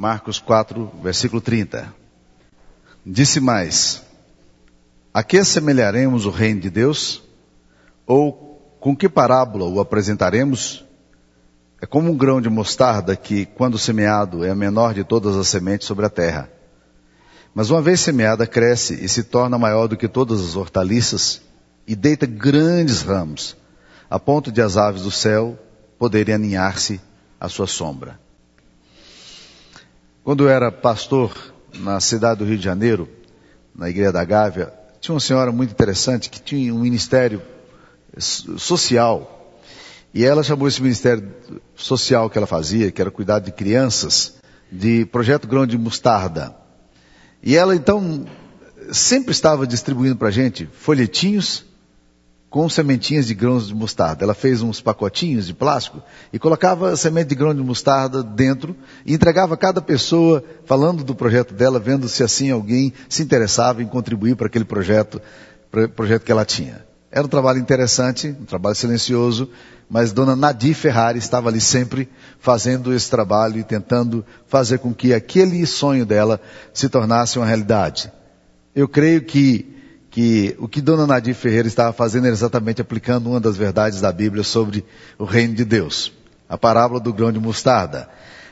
Marcos 0.00 0.38
4, 0.38 0.92
versículo 1.02 1.42
30. 1.42 1.94
Disse 3.04 3.38
mais: 3.38 4.02
A 5.12 5.22
que 5.22 5.44
semelharemos 5.44 6.24
o 6.24 6.30
reino 6.30 6.58
de 6.58 6.70
Deus? 6.70 7.22
Ou 8.06 8.78
com 8.80 8.96
que 8.96 9.10
parábola 9.10 9.66
o 9.66 9.78
apresentaremos? 9.78 10.86
É 11.82 11.84
como 11.84 12.10
um 12.10 12.16
grão 12.16 12.40
de 12.40 12.48
mostarda 12.48 13.14
que, 13.14 13.44
quando 13.44 13.78
semeado, 13.78 14.42
é 14.42 14.48
a 14.48 14.54
menor 14.54 14.94
de 14.94 15.04
todas 15.04 15.36
as 15.36 15.48
sementes 15.48 15.86
sobre 15.86 16.06
a 16.06 16.08
terra. 16.08 16.50
Mas 17.54 17.68
uma 17.68 17.82
vez 17.82 18.00
semeada, 18.00 18.46
cresce 18.46 19.04
e 19.04 19.06
se 19.06 19.24
torna 19.24 19.58
maior 19.58 19.86
do 19.86 19.98
que 19.98 20.08
todas 20.08 20.40
as 20.40 20.56
hortaliças 20.56 21.42
e 21.86 21.94
deita 21.94 22.24
grandes 22.24 23.02
ramos, 23.02 23.54
a 24.08 24.18
ponto 24.18 24.50
de 24.50 24.62
as 24.62 24.78
aves 24.78 25.02
do 25.02 25.10
céu 25.10 25.58
poderem 25.98 26.36
aninhar-se 26.36 26.98
à 27.38 27.50
sua 27.50 27.66
sombra. 27.66 28.18
Quando 30.22 30.44
eu 30.44 30.50
era 30.50 30.70
pastor 30.70 31.34
na 31.78 31.98
cidade 31.98 32.40
do 32.40 32.44
Rio 32.44 32.58
de 32.58 32.64
Janeiro, 32.64 33.08
na 33.74 33.88
Igreja 33.88 34.12
da 34.12 34.24
Gávea, 34.24 34.72
tinha 35.00 35.14
uma 35.14 35.20
senhora 35.20 35.50
muito 35.50 35.70
interessante 35.70 36.28
que 36.28 36.40
tinha 36.40 36.74
um 36.74 36.80
ministério 36.80 37.40
social. 38.18 39.58
E 40.12 40.24
ela 40.24 40.42
chamou 40.42 40.68
esse 40.68 40.82
ministério 40.82 41.34
social 41.74 42.28
que 42.28 42.36
ela 42.36 42.46
fazia, 42.46 42.90
que 42.90 43.00
era 43.00 43.10
cuidar 43.10 43.38
de 43.38 43.50
crianças, 43.50 44.34
de 44.70 45.06
Projeto 45.06 45.48
Grão 45.48 45.66
de 45.66 45.78
Mostarda. 45.78 46.54
E 47.42 47.56
ela 47.56 47.74
então 47.74 48.26
sempre 48.92 49.32
estava 49.32 49.66
distribuindo 49.66 50.16
para 50.16 50.28
a 50.28 50.32
gente 50.32 50.68
folhetinhos 50.72 51.64
com 52.50 52.68
sementinhas 52.68 53.28
de 53.28 53.34
grãos 53.34 53.68
de 53.68 53.74
mostarda. 53.74 54.24
Ela 54.24 54.34
fez 54.34 54.60
uns 54.60 54.80
pacotinhos 54.80 55.46
de 55.46 55.54
plástico 55.54 56.02
e 56.32 56.38
colocava 56.38 56.96
semente 56.96 57.28
de 57.28 57.36
grão 57.36 57.54
de 57.54 57.62
mostarda 57.62 58.22
dentro 58.22 58.76
e 59.06 59.14
entregava 59.14 59.54
a 59.54 59.56
cada 59.56 59.80
pessoa 59.80 60.42
falando 60.66 61.04
do 61.04 61.14
projeto 61.14 61.54
dela, 61.54 61.78
vendo 61.78 62.08
se 62.08 62.24
assim 62.24 62.50
alguém 62.50 62.92
se 63.08 63.22
interessava 63.22 63.82
em 63.82 63.86
contribuir 63.86 64.34
para 64.34 64.48
aquele 64.48 64.64
projeto, 64.64 65.22
projeto 65.94 66.24
que 66.24 66.32
ela 66.32 66.44
tinha. 66.44 66.84
Era 67.12 67.24
um 67.24 67.28
trabalho 67.28 67.58
interessante, 67.58 68.28
um 68.28 68.44
trabalho 68.44 68.76
silencioso, 68.76 69.48
mas 69.88 70.12
Dona 70.12 70.36
Nadir 70.36 70.74
Ferrari 70.74 71.18
estava 71.18 71.48
ali 71.48 71.60
sempre 71.60 72.08
fazendo 72.38 72.92
esse 72.94 73.10
trabalho 73.10 73.58
e 73.58 73.64
tentando 73.64 74.24
fazer 74.46 74.78
com 74.78 74.94
que 74.94 75.12
aquele 75.12 75.66
sonho 75.66 76.06
dela 76.06 76.40
se 76.72 76.88
tornasse 76.88 77.38
uma 77.38 77.46
realidade. 77.46 78.12
Eu 78.74 78.86
creio 78.86 79.22
que, 79.22 79.79
que 80.10 80.56
o 80.58 80.66
que 80.66 80.80
Dona 80.80 81.06
Nadir 81.06 81.34
Ferreira 81.34 81.68
estava 81.68 81.92
fazendo 81.92 82.26
era 82.26 82.34
exatamente 82.34 82.82
aplicando 82.82 83.30
uma 83.30 83.40
das 83.40 83.56
verdades 83.56 84.00
da 84.00 84.12
Bíblia 84.12 84.42
sobre 84.42 84.84
o 85.16 85.24
reino 85.24 85.54
de 85.54 85.64
Deus. 85.64 86.12
A 86.48 86.58
parábola 86.58 86.98
do 86.98 87.12
grão 87.12 87.30
de 87.30 87.38
mostarda. 87.38 88.08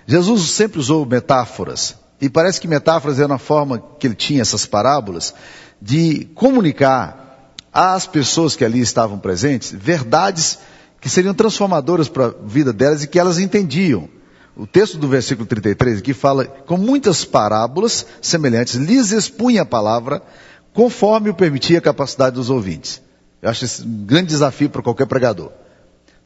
Jesus 0.06 0.50
sempre 0.52 0.78
usou 0.78 1.04
metáforas. 1.04 1.96
E 2.20 2.30
parece 2.30 2.60
que 2.60 2.68
metáforas 2.68 3.18
era 3.18 3.26
uma 3.26 3.38
forma 3.38 3.82
que 3.98 4.06
ele 4.06 4.14
tinha, 4.14 4.40
essas 4.40 4.64
parábolas, 4.66 5.34
de 5.82 6.26
comunicar 6.34 7.52
às 7.72 8.06
pessoas 8.06 8.56
que 8.56 8.64
ali 8.64 8.80
estavam 8.80 9.18
presentes 9.18 9.72
verdades 9.72 10.58
que 11.00 11.08
seriam 11.08 11.34
transformadoras 11.34 12.08
para 12.08 12.26
a 12.26 12.34
vida 12.44 12.72
delas 12.72 13.02
e 13.02 13.08
que 13.08 13.18
elas 13.18 13.38
entendiam. 13.38 14.08
O 14.56 14.66
texto 14.66 14.98
do 14.98 15.06
versículo 15.06 15.46
33 15.46 15.98
aqui 15.98 16.12
fala, 16.12 16.44
com 16.44 16.76
muitas 16.76 17.24
parábolas 17.24 18.04
semelhantes, 18.20 18.74
lhes 18.74 19.12
expunha 19.12 19.62
a 19.62 19.66
palavra 19.66 20.22
conforme 20.72 21.30
o 21.30 21.34
permitia 21.34 21.78
a 21.78 21.82
capacidade 21.82 22.36
dos 22.36 22.50
ouvintes. 22.50 23.00
Eu 23.40 23.50
acho 23.50 23.64
esse 23.64 23.82
um 23.82 24.04
grande 24.04 24.28
desafio 24.28 24.68
para 24.68 24.82
qualquer 24.82 25.06
pregador. 25.06 25.50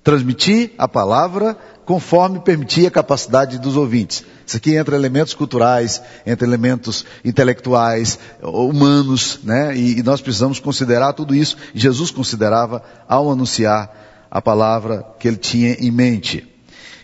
Transmitir 0.03 0.73
a 0.79 0.89
palavra 0.89 1.57
conforme 1.85 2.41
permitia 2.41 2.89
a 2.89 2.91
capacidade 2.91 3.59
dos 3.59 3.77
ouvintes. 3.77 4.25
Isso 4.47 4.57
aqui 4.57 4.75
entra 4.75 4.97
elementos 4.97 5.35
culturais, 5.35 6.03
entra 6.27 6.47
elementos 6.47 7.05
intelectuais, 7.25 8.19
humanos, 8.43 9.41
né? 9.45 9.77
E, 9.77 9.98
e 9.98 10.03
nós 10.03 10.20
precisamos 10.20 10.59
considerar 10.59 11.13
tudo 11.13 11.35
isso. 11.35 11.57
Jesus 11.75 12.11
considerava 12.11 12.83
ao 13.09 13.30
anunciar 13.30 14.27
a 14.30 14.41
palavra 14.41 15.07
que 15.19 15.29
ele 15.29 15.36
tinha 15.36 15.74
em 15.74 15.91
mente. 15.91 16.48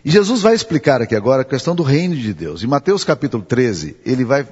E 0.04 0.10
Jesus 0.10 0.40
vai 0.40 0.54
explicar 0.54 1.02
aqui 1.02 1.14
agora 1.14 1.42
a 1.42 1.44
questão 1.44 1.74
do 1.74 1.82
reino 1.82 2.16
de 2.16 2.32
Deus. 2.32 2.62
Em 2.62 2.66
Mateus 2.66 3.04
capítulo 3.04 3.42
13, 3.42 3.96
ele 4.06 4.24
vai, 4.24 4.46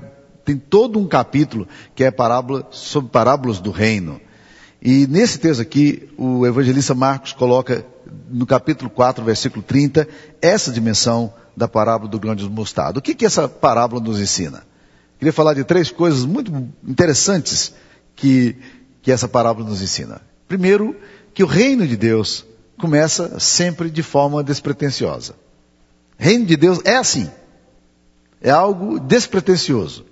tem 0.46 0.56
todo 0.56 0.96
um 0.96 1.08
capítulo 1.08 1.66
que 1.92 2.04
é 2.04 2.10
parábola, 2.10 2.68
sobre 2.70 3.10
parábolas 3.10 3.58
do 3.58 3.72
reino. 3.72 4.20
E 4.80 5.04
nesse 5.08 5.40
texto 5.40 5.60
aqui, 5.60 6.08
o 6.16 6.46
evangelista 6.46 6.94
Marcos 6.94 7.32
coloca 7.32 7.84
no 8.30 8.46
capítulo 8.46 8.88
4, 8.88 9.24
versículo 9.24 9.60
30, 9.60 10.06
essa 10.40 10.70
dimensão 10.70 11.34
da 11.56 11.66
parábola 11.66 12.08
do 12.08 12.20
grão 12.20 12.36
de 12.36 12.48
mostarda. 12.48 13.00
O 13.00 13.02
que, 13.02 13.12
que 13.12 13.26
essa 13.26 13.48
parábola 13.48 14.00
nos 14.00 14.20
ensina? 14.20 14.62
Queria 15.18 15.32
falar 15.32 15.54
de 15.54 15.64
três 15.64 15.90
coisas 15.90 16.24
muito 16.24 16.52
interessantes 16.86 17.74
que, 18.14 18.56
que 19.02 19.10
essa 19.10 19.26
parábola 19.26 19.68
nos 19.68 19.82
ensina. 19.82 20.20
Primeiro, 20.46 20.94
que 21.34 21.42
o 21.42 21.46
reino 21.46 21.84
de 21.88 21.96
Deus 21.96 22.46
começa 22.78 23.40
sempre 23.40 23.90
de 23.90 24.02
forma 24.02 24.44
despretensiosa. 24.44 25.34
Reino 26.16 26.46
de 26.46 26.56
Deus 26.56 26.80
é 26.84 26.96
assim. 26.96 27.28
É 28.40 28.50
algo 28.50 29.00
despretensioso. 29.00 30.04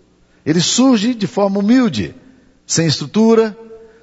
Ele 0.45 0.61
surge 0.61 1.15
de 1.15 1.27
forma 1.27 1.61
humilde, 1.61 2.15
sem 2.67 2.87
estrutura, 2.87 3.57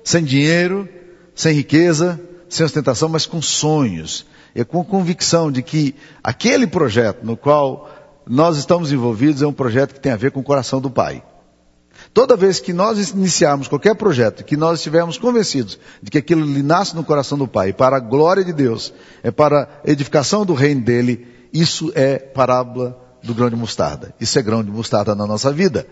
sem 0.04 0.24
dinheiro, 0.24 0.88
sem 1.36 1.54
riqueza, 1.54 2.20
sem 2.50 2.66
ostentação, 2.66 3.10
mas 3.10 3.26
com 3.26 3.42
sonhos. 3.42 4.26
E 4.54 4.66
com 4.66 4.84
convicção 4.84 5.52
de 5.52 5.62
que 5.62 5.96
aquele 6.22 6.68
projeto 6.68 7.24
no 7.24 7.38
qual 7.38 7.90
nós 8.28 8.58
estamos 8.58 8.92
envolvidos 8.92 9.42
é 9.42 9.48
um 9.48 9.54
projeto 9.54 9.94
que 9.94 10.00
tem 10.00 10.12
a 10.12 10.18
ver 10.18 10.32
com 10.32 10.42
o 10.42 10.44
coração 10.44 10.82
do 10.82 10.90
Pai. 10.90 11.24
Toda 12.14 12.36
vez 12.36 12.60
que 12.60 12.74
nós 12.74 13.12
iniciarmos 13.12 13.68
qualquer 13.68 13.96
projeto, 13.96 14.44
que 14.44 14.58
nós 14.58 14.80
estivermos 14.80 15.18
convencidos 15.18 15.80
de 16.02 16.12
que 16.12 16.18
aquilo 16.18 16.44
lhe 16.44 16.64
nasce 16.64 16.96
no 16.96 17.04
coração 17.04 17.38
do 17.38 17.48
Pai, 17.48 17.72
para 17.72 17.98
a 17.98 18.00
glória 18.00 18.44
de 18.44 18.52
Deus, 18.52 18.94
é 19.24 19.32
para 19.32 19.70
a 19.86 19.90
edificação 19.90 20.46
do 20.46 20.54
reino 20.54 20.82
dele, 20.82 21.28
isso 21.54 21.92
é 21.96 22.18
parábola 22.18 23.00
do 23.24 23.34
grão 23.34 23.50
de 23.50 23.56
mostarda. 23.56 24.14
Isso 24.20 24.38
é 24.38 24.42
grão 24.42 24.64
de 24.64 24.72
mostarda 24.72 25.16
na 25.16 25.26
nossa 25.26 25.52
vida. 25.52 25.88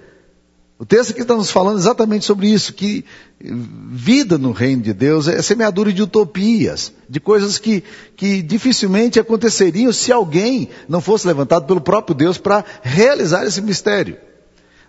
O 0.81 0.85
texto 0.85 1.11
aqui 1.11 1.23
está 1.23 1.35
nos 1.35 1.51
falando 1.51 1.77
exatamente 1.77 2.23
sobre 2.23 2.47
isso, 2.47 2.73
que 2.73 3.03
vida 3.41 4.37
no 4.37 4.53
reino 4.53 4.81
de 4.81 4.93
Deus 4.93 5.27
é 5.27 5.41
semeadura 5.41 5.91
de 5.91 6.01
utopias, 6.01 6.93
de 7.09 7.19
coisas 7.19 7.57
que, 7.57 7.83
que 8.15 8.41
dificilmente 8.41 9.19
aconteceriam 9.19 9.91
se 9.91 10.09
alguém 10.09 10.69
não 10.87 11.01
fosse 11.01 11.27
levantado 11.27 11.65
pelo 11.65 11.81
próprio 11.81 12.15
Deus 12.15 12.37
para 12.37 12.63
realizar 12.81 13.45
esse 13.45 13.61
mistério. 13.61 14.17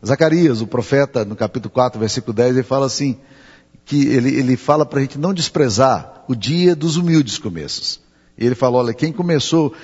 Zacarias, 0.07 0.61
o 0.61 0.67
profeta, 0.67 1.25
no 1.25 1.35
capítulo 1.35 1.73
4, 1.73 1.99
versículo 1.99 2.33
10, 2.35 2.51
ele 2.55 2.63
fala 2.63 2.87
assim, 2.87 3.19
que 3.85 4.07
ele, 4.07 4.33
ele 4.39 4.57
fala 4.57 4.87
para 4.87 5.01
a 5.01 5.03
gente 5.03 5.19
não 5.19 5.35
desprezar 5.35 6.25
o 6.29 6.37
dia 6.37 6.77
dos 6.77 6.97
humildes 6.99 7.37
começos. 7.37 8.01
Ele 8.39 8.55
fala, 8.55 8.79
olha, 8.79 8.95
quem 8.95 9.13
começou, 9.13 9.75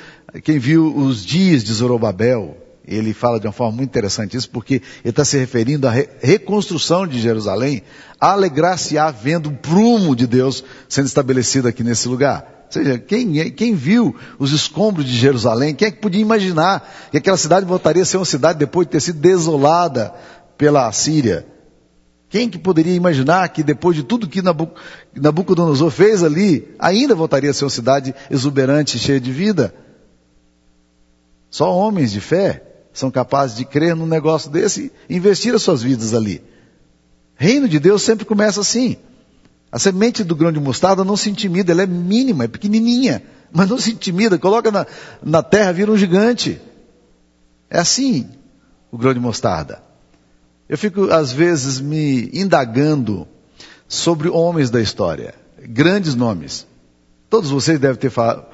quem 0.45 0.57
viu 0.57 0.97
os 0.97 1.27
dias 1.27 1.65
de 1.65 1.73
Zorobabel, 1.73 2.57
ele 2.87 3.13
fala 3.13 3.41
de 3.41 3.47
uma 3.47 3.53
forma 3.53 3.77
muito 3.79 3.91
interessante 3.91 4.37
isso, 4.37 4.49
porque 4.49 4.75
ele 4.75 5.11
está 5.11 5.25
se 5.25 5.37
referindo 5.37 5.89
à 5.89 5.91
re 5.91 6.09
reconstrução 6.21 7.07
de 7.07 7.21
Jerusalém, 7.21 7.83
alegrar-se-á 8.21 9.11
vendo 9.11 9.49
o 9.49 9.57
prumo 9.57 10.15
de 10.15 10.27
Deus 10.27 10.63
sendo 10.89 11.07
estabelecido 11.07 11.67
aqui 11.67 11.83
nesse 11.83 12.09
lugar. 12.09 12.65
Ou 12.67 12.73
seja, 12.73 12.99
quem, 12.99 13.51
quem 13.53 13.75
viu 13.75 14.15
os 14.39 14.53
escombros 14.53 15.05
de 15.05 15.17
Jerusalém, 15.17 15.75
quem 15.75 15.89
é 15.89 15.91
que 15.91 16.01
podia 16.01 16.21
imaginar 16.21 16.89
que 17.11 17.19
aquela 17.19 17.37
cidade 17.37 17.67
voltaria 17.67 18.03
a 18.03 18.07
ser 18.07 18.19
uma 18.19 18.25
cidade 18.25 18.59
depois 18.59 18.87
de 18.87 18.93
ter 18.93 19.01
sido 19.01 19.19
desolada 19.19 20.15
pela 20.57 20.91
Síria? 20.93 21.47
Quem 22.29 22.49
que 22.49 22.59
poderia 22.59 22.95
imaginar 22.95 23.49
que 23.49 23.63
depois 23.63 23.97
de 23.97 24.03
tudo 24.03 24.29
que 24.29 24.43
Nabucodonosor 24.43 25.91
fez 25.91 26.25
ali, 26.25 26.75
ainda 26.79 27.15
voltaria 27.15 27.51
a 27.51 27.55
ser 27.55 27.65
uma 27.65 27.71
cidade 27.71 28.15
exuberante, 28.29 28.99
cheia 28.99 29.21
de 29.21 29.31
vida? 29.31 29.73
Só 31.49 31.73
homens 31.73 32.11
de 32.11 32.21
fé 32.21 32.66
são 32.99 33.11
capazes 33.11 33.57
de 33.57 33.65
crer 33.65 33.95
num 33.95 34.07
negócio 34.07 34.51
desse 34.51 34.91
e 35.09 35.17
investir 35.17 35.55
as 35.55 35.63
suas 35.63 35.83
vidas 35.83 36.15
ali. 36.15 36.43
Reino 37.35 37.69
de 37.69 37.79
Deus 37.79 38.03
sempre 38.03 38.25
começa 38.25 38.61
assim. 38.61 38.97
A 39.71 39.79
semente 39.79 40.25
do 40.25 40.35
grão 40.35 40.51
de 40.51 40.59
mostarda 40.59 41.05
não 41.05 41.17
se 41.17 41.29
intimida, 41.29 41.73
ela 41.73 41.83
é 41.83 41.87
mínima, 41.87 42.45
é 42.45 42.49
pequenininha, 42.49 43.23
mas 43.53 43.69
não 43.69 43.79
se 43.79 43.93
intimida, 43.93 44.39
coloca 44.39 44.71
na, 44.71 44.87
na 45.23 45.43
terra, 45.43 45.73
vira 45.73 45.93
um 45.93 45.97
gigante. 45.97 46.59
É 47.69 47.79
assim 47.79 48.31
o 48.91 48.97
grão 48.97 49.13
de 49.13 49.21
mostarda. 49.21 49.83
Eu 50.67 50.79
fico, 50.79 51.11
às 51.13 51.31
vezes, 51.33 51.79
me 51.79 52.31
indagando 52.33 53.29
sobre 53.87 54.31
homens 54.31 54.71
da 54.71 54.81
história, 54.81 55.35
grandes 55.59 56.15
nomes. 56.15 56.67
Todos 57.29 57.51
vocês 57.51 57.79
devem 57.79 57.99
ter 57.99 58.11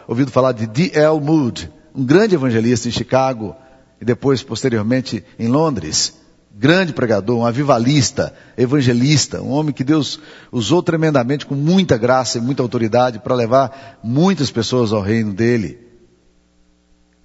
ouvido 0.08 0.32
falar 0.32 0.50
de 0.50 0.66
D.L. 0.66 1.20
Moody, 1.20 1.70
um 1.94 2.04
grande 2.04 2.34
evangelista 2.34 2.88
em 2.88 2.90
Chicago, 2.90 3.54
e 4.02 4.04
depois, 4.04 4.42
posteriormente, 4.42 5.24
em 5.38 5.46
Londres. 5.46 6.14
Grande 6.52 6.92
pregador, 6.92 7.38
um 7.38 7.46
avivalista, 7.46 8.34
evangelista, 8.58 9.40
um 9.40 9.50
homem 9.50 9.72
que 9.72 9.84
Deus 9.84 10.18
usou 10.50 10.82
tremendamente 10.82 11.46
com 11.46 11.54
muita 11.54 11.96
graça 11.96 12.36
e 12.36 12.40
muita 12.40 12.64
autoridade 12.64 13.20
para 13.20 13.36
levar 13.36 14.00
muitas 14.02 14.50
pessoas 14.50 14.92
ao 14.92 15.00
reino 15.00 15.32
dele. 15.32 15.78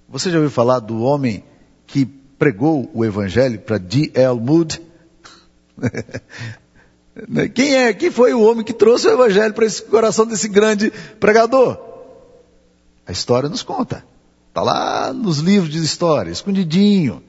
Você 0.08 0.30
já 0.30 0.36
ouviu 0.36 0.52
falar 0.52 0.78
do 0.78 1.02
homem 1.02 1.42
que 1.84 2.06
pregou 2.06 2.88
o 2.94 3.04
evangelho 3.04 3.58
para 3.58 3.76
D.L. 3.76 4.38
Moody? 4.38 4.80
quem 7.54 7.74
é? 7.74 7.92
Quem 7.92 8.12
foi 8.12 8.32
o 8.32 8.42
homem 8.42 8.64
que 8.64 8.72
trouxe 8.72 9.08
o 9.08 9.14
evangelho 9.14 9.52
para 9.52 9.66
esse 9.66 9.82
coração 9.82 10.24
desse 10.24 10.46
grande 10.46 10.92
pregador? 11.18 11.76
A 13.04 13.10
história 13.10 13.48
nos 13.48 13.64
conta. 13.64 14.04
Está 14.48 14.62
lá 14.62 15.12
nos 15.12 15.38
livros 15.38 15.70
de 15.70 15.78
história, 15.78 16.30
escondidinho. 16.30 17.22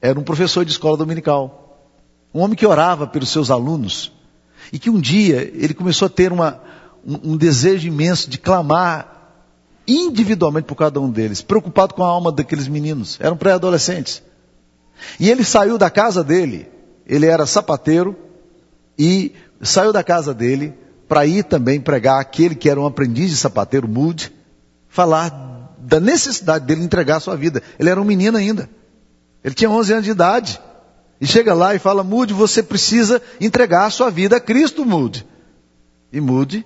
Era 0.00 0.18
um 0.18 0.22
professor 0.22 0.64
de 0.64 0.70
escola 0.72 0.96
dominical. 0.96 1.88
Um 2.34 2.40
homem 2.40 2.56
que 2.56 2.66
orava 2.66 3.06
pelos 3.06 3.30
seus 3.30 3.50
alunos. 3.50 4.12
E 4.72 4.78
que 4.78 4.90
um 4.90 5.00
dia 5.00 5.50
ele 5.54 5.74
começou 5.74 6.06
a 6.06 6.10
ter 6.10 6.32
uma, 6.32 6.60
um, 7.04 7.32
um 7.32 7.36
desejo 7.36 7.86
imenso 7.86 8.30
de 8.30 8.38
clamar 8.38 9.12
individualmente 9.86 10.66
por 10.66 10.76
cada 10.76 11.00
um 11.00 11.10
deles, 11.10 11.42
preocupado 11.42 11.94
com 11.94 12.04
a 12.04 12.08
alma 12.08 12.30
daqueles 12.30 12.68
meninos. 12.68 13.18
Eram 13.20 13.36
pré-adolescentes. 13.36 14.22
E 15.18 15.28
ele 15.28 15.44
saiu 15.44 15.76
da 15.76 15.90
casa 15.90 16.22
dele, 16.22 16.68
ele 17.06 17.26
era 17.26 17.46
sapateiro, 17.46 18.16
e 18.98 19.32
saiu 19.60 19.92
da 19.92 20.04
casa 20.04 20.32
dele 20.32 20.74
para 21.08 21.26
ir 21.26 21.44
também 21.44 21.80
pregar 21.80 22.20
aquele 22.20 22.54
que 22.54 22.70
era 22.70 22.80
um 22.80 22.86
aprendiz 22.86 23.30
de 23.30 23.36
sapateiro, 23.36 23.88
Moody, 23.88 24.32
falar 24.88 25.51
da 25.82 25.98
necessidade 25.98 26.64
dele 26.64 26.82
entregar 26.82 27.16
a 27.16 27.20
sua 27.20 27.36
vida. 27.36 27.62
Ele 27.78 27.90
era 27.90 28.00
um 28.00 28.04
menino 28.04 28.38
ainda. 28.38 28.68
Ele 29.42 29.54
tinha 29.54 29.68
11 29.68 29.92
anos 29.92 30.04
de 30.04 30.10
idade. 30.10 30.60
E 31.20 31.26
chega 31.26 31.54
lá 31.54 31.74
e 31.74 31.78
fala, 31.78 32.02
Moody, 32.02 32.32
você 32.32 32.62
precisa 32.62 33.20
entregar 33.40 33.86
a 33.86 33.90
sua 33.90 34.10
vida 34.10 34.36
a 34.36 34.40
Cristo, 34.40 34.84
Moody. 34.84 35.26
E 36.12 36.20
Moody 36.20 36.64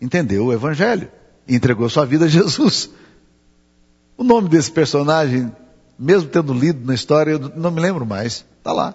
entendeu 0.00 0.46
o 0.46 0.52
Evangelho 0.52 1.10
e 1.46 1.54
entregou 1.54 1.88
sua 1.88 2.04
vida 2.04 2.26
a 2.26 2.28
Jesus. 2.28 2.90
O 4.16 4.24
nome 4.24 4.48
desse 4.48 4.70
personagem, 4.70 5.52
mesmo 5.98 6.28
tendo 6.28 6.52
lido 6.52 6.86
na 6.86 6.94
história, 6.94 7.32
eu 7.32 7.38
não 7.56 7.70
me 7.70 7.80
lembro 7.80 8.04
mais. 8.04 8.44
Está 8.58 8.72
lá. 8.72 8.94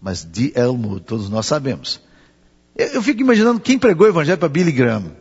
Mas 0.00 0.24
de 0.24 0.52
Elmo, 0.54 1.00
todos 1.00 1.28
nós 1.28 1.46
sabemos. 1.46 2.00
Eu, 2.76 2.86
eu, 2.88 3.02
fico 3.02 3.20
imaginando 3.20 3.60
quem 3.60 3.78
pregou 3.78 4.06
o 4.06 4.10
Evangelho 4.10 4.38
para 4.38 4.48
Billy 4.48 4.72
Graham. 4.72 5.12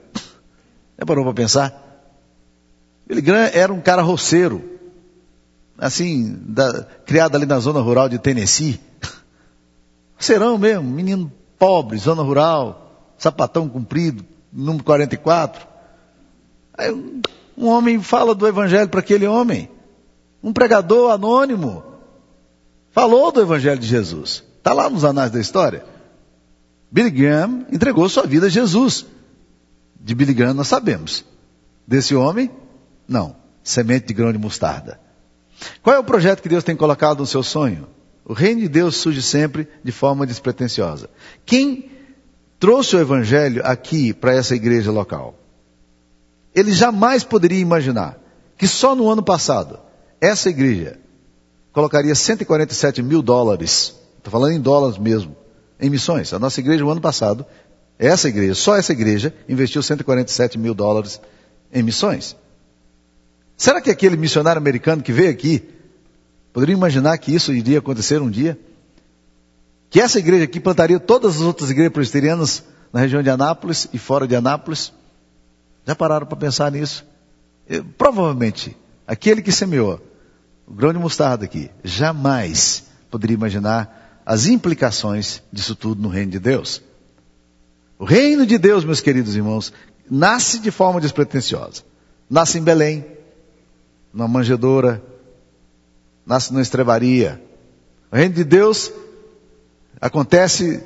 Já 0.98 1.06
parou 1.06 1.24
para 1.24 1.34
pensar? 1.34 1.83
Billy 3.06 3.22
Graham 3.22 3.50
era 3.54 3.74
um 3.74 3.82
cara 3.82 4.02
roceiro. 4.02 4.72
Assim, 5.78 6.38
da, 6.48 6.84
criado 7.06 7.36
ali 7.36 7.46
na 7.46 7.60
zona 7.60 7.80
rural 7.80 8.08
de 8.08 8.20
Tennessee. 8.20 8.80
Serão 10.18 10.58
mesmo, 10.58 10.84
menino 10.84 11.32
pobre, 11.58 11.98
zona 11.98 12.22
rural, 12.22 13.14
sapatão 13.18 13.68
comprido, 13.68 14.26
número 14.52 14.84
44. 14.84 15.68
Aí 16.78 16.92
um 17.58 17.68
homem 17.68 18.02
fala 18.02 18.34
do 18.34 18.48
evangelho 18.48 18.90
para 18.90 19.00
aquele 19.00 19.28
homem. 19.28 19.70
Um 20.42 20.52
pregador 20.52 21.12
anônimo 21.12 21.84
falou 22.92 23.32
do 23.32 23.42
evangelho 23.42 23.80
de 23.80 23.88
Jesus. 23.88 24.44
Está 24.58 24.74
lá 24.74 24.90
nos 24.90 25.04
anais 25.04 25.32
da 25.32 25.40
história. 25.40 25.86
Billy 26.92 27.10
Graham 27.10 27.66
entregou 27.72 28.08
sua 28.10 28.26
vida 28.26 28.48
a 28.48 28.50
Jesus. 28.50 29.06
De 30.00 30.14
Billy 30.14 30.34
Graham 30.34 30.54
nós 30.54 30.68
sabemos. 30.68 31.26
Desse 31.88 32.16
homem, 32.16 32.52
não. 33.08 33.36
Semente 33.64 34.08
de 34.08 34.14
grão 34.14 34.32
de 34.32 34.38
mostarda. 34.38 35.00
Qual 35.82 35.96
é 35.96 36.00
o 36.00 36.04
projeto 36.04 36.42
que 36.42 36.50
Deus 36.50 36.64
tem 36.64 36.76
colocado 36.76 37.20
no 37.20 37.26
seu 37.26 37.44
sonho? 37.44 37.88
O 38.26 38.34
reino 38.34 38.62
de 38.62 38.68
Deus 38.68 38.98
surge 38.98 39.22
sempre 39.22 39.68
de 39.84 39.92
forma 39.92 40.26
despretensiosa. 40.26 41.10
Quem 41.46 41.92
trouxe 42.60 42.96
o 42.96 43.00
evangelho 43.00 43.62
aqui 43.66 44.14
para 44.14 44.34
essa 44.34 44.56
igreja 44.56 44.92
local? 44.92 45.36
Ele 46.56 46.72
jamais 46.72 47.24
poderia 47.24 47.60
imaginar 47.60 48.18
que 48.58 48.68
só 48.68 48.96
no 48.96 49.10
ano 49.10 49.24
passado, 49.24 49.80
essa 50.22 50.50
igreja 50.50 51.00
colocaria 51.74 52.14
147 52.14 53.02
mil 53.02 53.22
dólares, 53.22 53.96
estou 54.18 54.32
falando 54.32 54.54
em 54.54 54.62
dólares 54.62 54.98
mesmo, 54.98 55.36
em 55.80 55.90
missões. 55.90 56.32
A 56.32 56.40
nossa 56.40 56.60
igreja, 56.60 56.84
no 56.84 56.90
ano 56.90 57.02
passado, 57.02 57.46
essa 57.98 58.30
igreja, 58.30 58.54
só 58.54 58.76
essa 58.76 58.94
igreja, 58.94 59.34
investiu 59.50 59.82
147 59.82 60.58
mil 60.58 60.74
dólares 60.74 61.20
em 61.74 61.84
missões. 61.84 62.36
Será 63.58 63.82
que 63.82 63.90
aquele 63.90 64.18
missionário 64.18 64.60
americano 64.60 65.02
que 65.02 65.12
veio 65.12 65.30
aqui 65.30 65.64
poderia 66.52 66.76
imaginar 66.76 67.18
que 67.18 67.34
isso 67.34 67.54
iria 67.54 67.80
acontecer 67.80 68.22
um 68.22 68.30
dia? 68.30 68.60
Que 69.90 70.02
essa 70.02 70.20
igreja 70.20 70.46
aqui 70.46 70.60
plantaria 70.60 71.00
todas 71.00 71.36
as 71.36 71.42
outras 71.42 71.70
igrejas 71.70 71.94
presbiterianas 71.94 72.64
na 72.92 73.00
região 73.00 73.22
de 73.22 73.30
Anápolis 73.30 73.88
e 73.94 73.98
fora 73.98 74.28
de 74.28 74.36
Anápolis? 74.36 74.92
Já 75.86 75.96
pararam 75.96 76.26
para 76.26 76.38
pensar 76.38 76.72
nisso? 76.72 77.06
Eu, 77.68 77.84
provavelmente, 77.84 78.76
aquele 79.08 79.42
que 79.42 79.52
semeou 79.52 80.02
o 80.68 80.74
grão 80.74 80.94
de 80.94 81.00
mostarda 81.00 81.46
aqui, 81.46 81.70
jamais 81.84 82.86
poderia 83.12 83.36
imaginar 83.36 84.22
as 84.26 84.48
implicações 84.48 85.42
disso 85.52 85.76
tudo 85.76 86.02
no 86.02 86.10
reino 86.10 86.32
de 86.32 86.40
Deus. 86.40 86.82
O 88.00 88.06
reino 88.06 88.46
de 88.46 88.58
Deus, 88.58 88.84
meus 88.84 89.02
queridos 89.02 89.36
irmãos, 89.36 89.72
nasce 90.10 90.60
de 90.60 90.72
forma 90.72 91.00
despretensiosa. 91.00 91.84
Nasce 92.30 92.58
em 92.58 92.64
Belém, 92.64 93.06
numa 94.14 94.28
manjedoura, 94.28 95.02
nasce 96.26 96.52
numa 96.52 96.62
estrebaria. 96.62 97.42
O 98.12 98.16
reino 98.16 98.36
de 98.36 98.44
Deus 98.44 98.92
acontece 100.00 100.84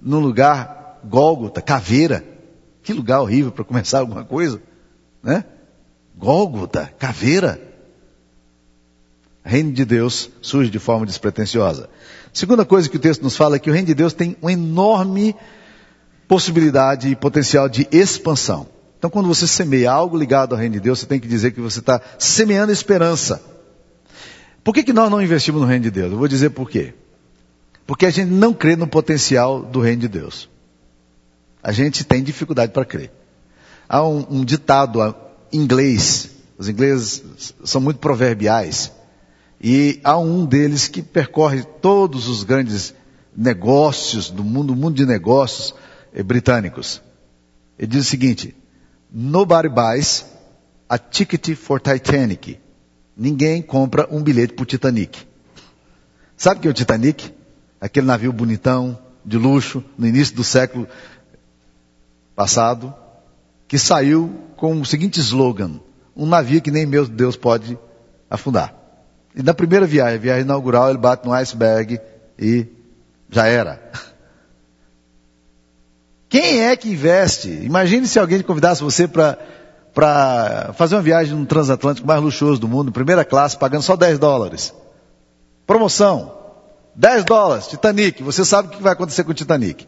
num 0.00 0.20
lugar 0.20 1.00
Gólgota, 1.04 1.60
caveira, 1.60 2.24
que 2.82 2.92
lugar 2.92 3.20
horrível 3.20 3.50
para 3.52 3.64
começar 3.64 3.98
alguma 3.98 4.24
coisa, 4.24 4.60
né? 5.22 5.44
Gólgota, 6.16 6.92
caveira. 6.98 7.60
Reino 9.44 9.72
de 9.72 9.84
Deus 9.84 10.30
surge 10.40 10.70
de 10.70 10.78
forma 10.78 11.04
despretensiosa. 11.04 11.90
Segunda 12.32 12.64
coisa 12.64 12.88
que 12.88 12.96
o 12.96 13.00
texto 13.00 13.22
nos 13.22 13.36
fala 13.36 13.56
é 13.56 13.58
que 13.58 13.68
o 13.68 13.72
reino 13.72 13.88
de 13.88 13.94
Deus 13.94 14.12
tem 14.12 14.36
uma 14.40 14.52
enorme 14.52 15.34
possibilidade 16.28 17.08
e 17.08 17.16
potencial 17.16 17.68
de 17.68 17.88
expansão. 17.90 18.68
Então, 19.02 19.10
quando 19.10 19.26
você 19.26 19.48
semeia 19.48 19.90
algo 19.90 20.16
ligado 20.16 20.52
ao 20.52 20.58
reino 20.60 20.74
de 20.74 20.80
Deus, 20.80 21.00
você 21.00 21.06
tem 21.06 21.18
que 21.18 21.26
dizer 21.26 21.50
que 21.50 21.60
você 21.60 21.80
está 21.80 22.00
semeando 22.20 22.70
esperança. 22.70 23.42
Por 24.62 24.72
que, 24.72 24.84
que 24.84 24.92
nós 24.92 25.10
não 25.10 25.20
investimos 25.20 25.60
no 25.60 25.66
reino 25.66 25.82
de 25.82 25.90
Deus? 25.90 26.12
Eu 26.12 26.18
vou 26.18 26.28
dizer 26.28 26.50
por 26.50 26.70
quê. 26.70 26.94
Porque 27.84 28.06
a 28.06 28.10
gente 28.10 28.30
não 28.30 28.54
crê 28.54 28.76
no 28.76 28.86
potencial 28.86 29.60
do 29.60 29.80
reino 29.80 30.02
de 30.02 30.08
Deus 30.08 30.48
a 31.62 31.70
gente 31.70 32.04
tem 32.04 32.22
dificuldade 32.22 32.72
para 32.72 32.84
crer. 32.84 33.12
Há 33.88 34.06
um, 34.06 34.26
um 34.28 34.44
ditado 34.44 35.14
inglês, 35.52 36.30
os 36.58 36.68
ingleses 36.68 37.22
são 37.64 37.80
muito 37.80 38.00
proverbiais, 38.00 38.90
e 39.60 40.00
há 40.02 40.18
um 40.18 40.44
deles 40.44 40.88
que 40.88 41.02
percorre 41.02 41.62
todos 41.80 42.26
os 42.26 42.42
grandes 42.42 42.94
negócios 43.36 44.28
do 44.28 44.42
mundo, 44.42 44.72
o 44.72 44.76
mundo 44.76 44.96
de 44.96 45.06
negócios 45.06 45.72
eh, 46.12 46.22
britânicos. 46.22 47.00
Ele 47.78 47.86
diz 47.86 48.06
o 48.06 48.10
seguinte: 48.10 48.56
Nobody 49.14 49.68
buys 49.68 50.24
a 50.88 50.96
ticket 50.96 51.54
for 51.54 51.78
Titanic. 51.78 52.58
Ninguém 53.14 53.60
compra 53.60 54.08
um 54.10 54.22
bilhete 54.22 54.54
para 54.54 54.62
o 54.62 54.66
Titanic. 54.66 55.26
Sabe 56.36 56.58
o 56.58 56.62
que 56.62 56.68
é 56.68 56.70
o 56.70 56.74
Titanic? 56.74 57.30
Aquele 57.78 58.06
navio 58.06 58.32
bonitão, 58.32 58.98
de 59.24 59.36
luxo, 59.36 59.84
no 59.98 60.06
início 60.06 60.34
do 60.34 60.42
século 60.42 60.88
passado, 62.34 62.94
que 63.68 63.78
saiu 63.78 64.34
com 64.56 64.80
o 64.80 64.86
seguinte 64.86 65.20
slogan: 65.20 65.78
um 66.16 66.26
navio 66.26 66.62
que 66.62 66.70
nem 66.70 66.86
meu 66.86 67.06
Deus 67.06 67.36
pode 67.36 67.78
afundar. 68.30 68.74
E 69.34 69.42
na 69.42 69.52
primeira 69.52 69.86
viagem, 69.86 70.18
viagem 70.18 70.42
inaugural, 70.42 70.88
ele 70.88 70.98
bate 70.98 71.26
no 71.26 71.32
iceberg 71.32 72.00
e 72.38 72.66
já 73.28 73.46
era. 73.46 73.90
Quem 76.32 76.62
é 76.62 76.74
que 76.74 76.88
investe? 76.88 77.50
Imagine 77.50 78.08
se 78.08 78.18
alguém 78.18 78.40
convidasse 78.40 78.82
você 78.82 79.06
para 79.06 80.72
fazer 80.72 80.94
uma 80.94 81.02
viagem 81.02 81.36
no 81.36 81.44
transatlântico 81.44 82.08
mais 82.08 82.22
luxuoso 82.22 82.58
do 82.58 82.66
mundo, 82.66 82.90
primeira 82.90 83.22
classe, 83.22 83.58
pagando 83.58 83.82
só 83.82 83.96
10 83.96 84.18
dólares. 84.18 84.72
Promoção. 85.66 86.32
10 86.94 87.24
dólares, 87.24 87.66
Titanic. 87.66 88.22
Você 88.22 88.46
sabe 88.46 88.68
o 88.68 88.70
que 88.70 88.82
vai 88.82 88.94
acontecer 88.94 89.24
com 89.24 89.32
o 89.32 89.34
Titanic. 89.34 89.86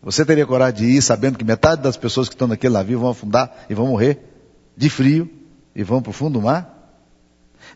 Você 0.00 0.24
teria 0.24 0.46
coragem 0.46 0.86
de 0.86 0.96
ir 0.98 1.02
sabendo 1.02 1.36
que 1.36 1.44
metade 1.44 1.82
das 1.82 1.96
pessoas 1.96 2.28
que 2.28 2.36
estão 2.36 2.46
naquele 2.46 2.74
navio 2.74 3.00
vão 3.00 3.10
afundar 3.10 3.52
e 3.68 3.74
vão 3.74 3.88
morrer 3.88 4.20
de 4.76 4.88
frio 4.88 5.28
e 5.74 5.82
vão 5.82 6.00
para 6.00 6.10
o 6.10 6.12
fundo 6.12 6.38
do 6.38 6.42
mar? 6.42 6.94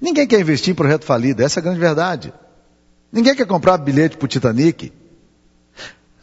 Ninguém 0.00 0.28
quer 0.28 0.38
investir 0.38 0.70
em 0.70 0.76
projeto 0.76 1.04
falido, 1.04 1.42
essa 1.42 1.58
é 1.58 1.60
a 1.60 1.64
grande 1.64 1.80
verdade. 1.80 2.32
Ninguém 3.10 3.34
quer 3.34 3.48
comprar 3.48 3.78
bilhete 3.78 4.16
para 4.16 4.26
o 4.26 4.28
Titanic. 4.28 4.92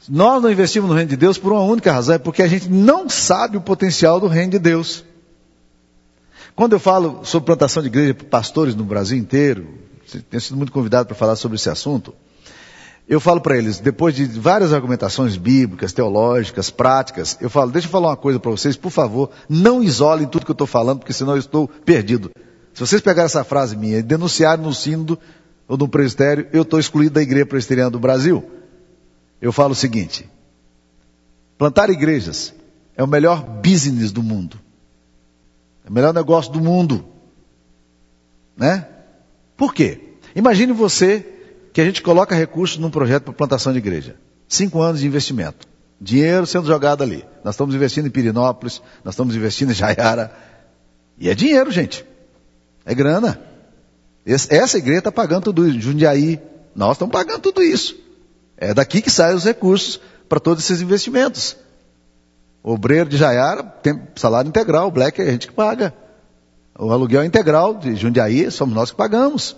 Nós 0.09 0.41
não 0.41 0.51
investimos 0.51 0.89
no 0.89 0.95
reino 0.95 1.09
de 1.09 1.17
Deus 1.17 1.37
por 1.37 1.51
uma 1.51 1.61
única 1.61 1.91
razão, 1.91 2.15
é 2.15 2.17
porque 2.17 2.41
a 2.41 2.47
gente 2.47 2.69
não 2.69 3.07
sabe 3.07 3.57
o 3.57 3.61
potencial 3.61 4.19
do 4.19 4.27
reino 4.27 4.51
de 4.51 4.59
Deus. 4.59 5.03
Quando 6.55 6.73
eu 6.73 6.79
falo 6.79 7.21
sobre 7.23 7.45
plantação 7.45 7.81
de 7.81 7.89
igreja 7.89 8.13
para 8.13 8.27
pastores 8.27 8.75
no 8.75 8.83
Brasil 8.83 9.17
inteiro, 9.17 9.67
tenho 10.29 10.41
sido 10.41 10.57
muito 10.57 10.71
convidado 10.71 11.07
para 11.07 11.15
falar 11.15 11.35
sobre 11.35 11.55
esse 11.55 11.69
assunto, 11.69 12.13
eu 13.07 13.19
falo 13.19 13.41
para 13.41 13.57
eles, 13.57 13.79
depois 13.79 14.15
de 14.15 14.25
várias 14.25 14.73
argumentações 14.73 15.35
bíblicas, 15.35 15.91
teológicas, 15.91 16.69
práticas, 16.69 17.37
eu 17.41 17.49
falo, 17.49 17.71
deixa 17.71 17.87
eu 17.87 17.91
falar 17.91 18.09
uma 18.09 18.17
coisa 18.17 18.39
para 18.39 18.51
vocês, 18.51 18.77
por 18.77 18.91
favor, 18.91 19.29
não 19.49 19.83
isolem 19.83 20.27
tudo 20.27 20.45
que 20.45 20.51
eu 20.51 20.53
estou 20.53 20.67
falando, 20.67 20.99
porque 20.99 21.13
senão 21.13 21.33
eu 21.33 21.39
estou 21.39 21.67
perdido. 21.67 22.31
Se 22.73 22.79
vocês 22.79 23.01
pegarem 23.01 23.25
essa 23.25 23.43
frase 23.43 23.75
minha 23.75 23.99
e 23.99 24.03
denunciarem 24.03 24.63
no 24.63 24.73
sínodo, 24.73 25.19
ou 25.67 25.77
um 25.81 25.87
presbitério, 25.87 26.47
eu 26.51 26.63
estou 26.63 26.79
excluído 26.79 27.15
da 27.15 27.21
igreja 27.21 27.45
presbiteriana 27.45 27.89
do 27.89 27.99
Brasil. 27.99 28.60
Eu 29.41 29.51
falo 29.51 29.71
o 29.71 29.75
seguinte: 29.75 30.29
plantar 31.57 31.89
igrejas 31.89 32.53
é 32.95 33.03
o 33.03 33.07
melhor 33.07 33.43
business 33.43 34.11
do 34.11 34.21
mundo. 34.21 34.59
É 35.85 35.89
o 35.89 35.93
melhor 35.93 36.13
negócio 36.13 36.51
do 36.51 36.61
mundo. 36.61 37.03
Né? 38.55 38.87
Por 39.57 39.73
quê? 39.73 40.15
Imagine 40.35 40.71
você 40.71 41.25
que 41.73 41.81
a 41.81 41.85
gente 41.85 42.01
coloca 42.01 42.35
recursos 42.35 42.77
num 42.77 42.91
projeto 42.91 43.23
para 43.23 43.33
plantação 43.33 43.71
de 43.71 43.79
igreja. 43.79 44.15
Cinco 44.47 44.81
anos 44.81 45.01
de 45.01 45.07
investimento. 45.07 45.67
Dinheiro 45.99 46.45
sendo 46.45 46.67
jogado 46.67 47.03
ali. 47.03 47.25
Nós 47.43 47.55
estamos 47.55 47.73
investindo 47.73 48.07
em 48.07 48.11
Pirinópolis, 48.11 48.81
nós 49.03 49.13
estamos 49.13 49.35
investindo 49.35 49.71
em 49.71 49.75
Jaiara. 49.75 50.35
E 51.17 51.29
é 51.29 51.35
dinheiro, 51.35 51.71
gente. 51.71 52.05
É 52.85 52.93
grana. 52.93 53.39
Essa 54.25 54.77
igreja 54.77 54.99
está 54.99 55.11
pagando 55.11 55.45
tudo 55.45 55.67
isso. 55.67 55.79
Jundiaí, 55.79 56.39
nós 56.75 56.93
estamos 56.93 57.11
pagando 57.11 57.39
tudo 57.39 57.63
isso. 57.63 57.95
É 58.61 58.75
daqui 58.75 59.01
que 59.01 59.09
saem 59.09 59.35
os 59.35 59.43
recursos 59.43 59.99
para 60.29 60.39
todos 60.39 60.63
esses 60.63 60.81
investimentos. 60.83 61.57
Obreiro 62.61 63.09
de 63.09 63.17
Jaiara 63.17 63.63
tem 63.63 63.99
salário 64.15 64.47
integral, 64.47 64.87
o 64.87 64.91
Black 64.91 65.19
é 65.19 65.27
a 65.27 65.31
gente 65.31 65.47
que 65.47 65.53
paga. 65.53 65.91
O 66.77 66.91
aluguel 66.91 67.25
integral 67.25 67.73
de 67.73 67.95
Jundiaí 67.95 68.51
somos 68.51 68.75
nós 68.75 68.91
que 68.91 68.97
pagamos. 68.97 69.57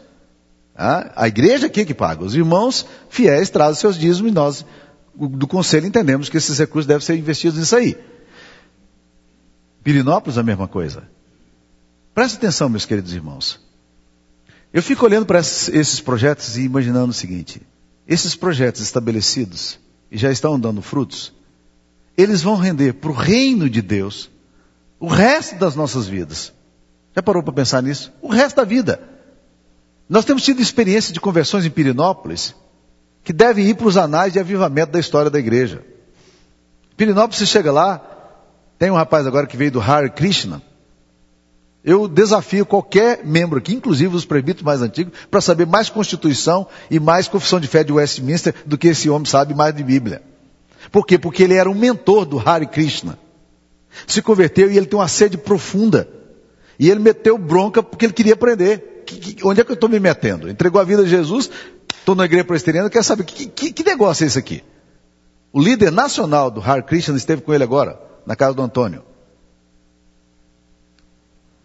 Ah, 0.74 1.12
a 1.18 1.28
igreja 1.28 1.68
aqui 1.68 1.82
é 1.82 1.86
que 1.86 1.94
paga. 1.94 2.24
Os 2.24 2.34
irmãos 2.34 2.86
fiéis 3.10 3.50
trazem 3.50 3.82
seus 3.82 3.98
dízimos 3.98 4.32
e 4.32 4.34
nós, 4.34 4.66
do 5.14 5.48
conselho, 5.48 5.86
entendemos 5.86 6.30
que 6.30 6.38
esses 6.38 6.58
recursos 6.58 6.88
devem 6.88 7.06
ser 7.06 7.18
investidos 7.18 7.60
nisso 7.60 7.76
aí. 7.76 7.98
Pirinópolis 9.84 10.38
a 10.38 10.44
mesma 10.44 10.68
coisa. 10.68 11.04
Preste 12.16 12.38
atenção, 12.38 12.70
meus 12.70 12.86
queridos 12.86 13.14
irmãos. 13.14 13.60
Eu 14.72 14.82
fico 14.82 15.06
olhando 15.06 15.26
para 15.26 15.40
esses 15.40 16.00
projetos 16.00 16.56
e 16.56 16.62
imaginando 16.62 17.10
o 17.12 17.14
seguinte: 17.14 17.62
esses 18.08 18.36
projetos 18.36 18.82
estabelecidos 18.82 19.80
e 20.12 20.18
já 20.18 20.32
estão 20.32 20.60
dando 20.60 20.82
frutos, 20.82 21.34
eles 22.18 22.42
vão 22.42 22.56
render 22.56 22.94
para 22.94 23.10
o 23.10 23.14
reino 23.14 23.70
de 23.70 23.82
Deus 23.82 24.30
o 25.00 25.08
resto 25.08 25.56
das 25.56 25.76
nossas 25.76 26.08
vidas. 26.08 26.54
Já 27.16 27.22
parou 27.22 27.44
para 27.44 27.54
pensar 27.54 27.82
nisso? 27.82 28.12
O 28.22 28.28
resto 28.28 28.58
da 28.58 28.64
vida. 28.64 29.02
Nós 30.08 30.26
temos 30.26 30.44
tido 30.44 30.62
experiência 30.62 31.14
de 31.14 31.20
conversões 31.20 31.66
em 31.66 31.70
Pirinópolis 31.70 32.56
que 33.24 33.32
devem 33.32 33.66
ir 33.68 33.76
para 33.76 33.88
os 33.88 33.98
anais 33.98 34.34
de 34.34 34.40
avivamento 34.40 34.92
da 34.92 35.00
história 35.00 35.32
da 35.32 35.40
igreja. 35.40 35.84
Pirinópolis, 36.98 37.38
você 37.38 37.46
chega 37.46 37.72
lá, 37.72 38.02
tem 38.78 38.92
um 38.92 38.96
rapaz 38.96 39.26
agora 39.26 39.48
que 39.48 39.58
veio 39.58 39.72
do 39.72 39.82
Hare 39.82 40.10
Krishna, 40.10 40.62
eu 41.84 42.08
desafio 42.08 42.66
qualquer 42.66 43.26
membro 43.26 43.60
aqui, 43.60 43.74
inclusive 43.74 44.16
os 44.16 44.24
presbíteros 44.24 44.64
mais 44.64 44.82
antigos, 44.82 45.14
para 45.30 45.42
saber 45.42 45.68
mais 45.68 45.90
Constituição 45.90 46.66
e 46.90 46.98
mais 46.98 47.28
Confissão 47.28 47.60
de 47.60 47.68
Fé 47.68 47.84
de 47.84 47.92
Westminster 47.92 48.56
do 48.66 48.78
que 48.78 48.88
esse 48.88 49.10
homem 49.10 49.26
sabe 49.26 49.54
mais 49.54 49.76
de 49.76 49.84
Bíblia. 49.84 50.22
Por 50.92 51.06
quê? 51.06 51.18
Porque 51.18 51.44
ele 51.44 51.56
era 51.56 51.70
um 51.70 51.76
mentor 51.76 52.26
do 52.26 52.40
Hare 52.40 52.68
Krishna. 52.68 53.20
Se 54.08 54.22
converteu 54.22 54.72
e 54.72 54.78
ele 54.78 54.86
tem 54.86 54.98
uma 54.98 55.10
sede 55.10 55.38
profunda. 55.38 56.08
E 56.80 56.90
ele 56.90 57.02
meteu 57.02 57.38
bronca 57.38 57.84
porque 57.84 58.06
ele 58.06 58.14
queria 58.14 58.34
aprender. 58.34 59.04
Que, 59.06 59.18
que, 59.18 59.46
onde 59.46 59.60
é 59.60 59.64
que 59.66 59.72
eu 59.72 59.76
estou 59.76 59.90
me 59.90 60.00
metendo? 60.00 60.50
Entregou 60.50 60.80
a 60.80 60.86
vida 60.86 61.02
a 61.02 61.06
Jesus, 61.06 61.50
estou 62.00 62.16
na 62.16 62.24
igreja 62.24 62.46
presbiteriana, 62.46 62.90
quer 62.90 63.04
saber 63.04 63.26
que, 63.26 63.48
que, 63.48 63.84
negócio 63.84 64.24
é 64.24 64.28
esse 64.28 64.40
aqui? 64.40 64.64
O 65.52 65.62
líder 65.62 65.92
nacional 65.92 66.50
do 66.50 66.62
Hare 66.62 66.84
Krishna 66.84 67.18
esteve 67.18 67.42
com 67.42 67.54
ele 67.54 67.64
agora, 67.64 68.00
na 68.26 68.38
casa 68.38 68.56
do 68.56 68.62
Antônio 68.62 69.04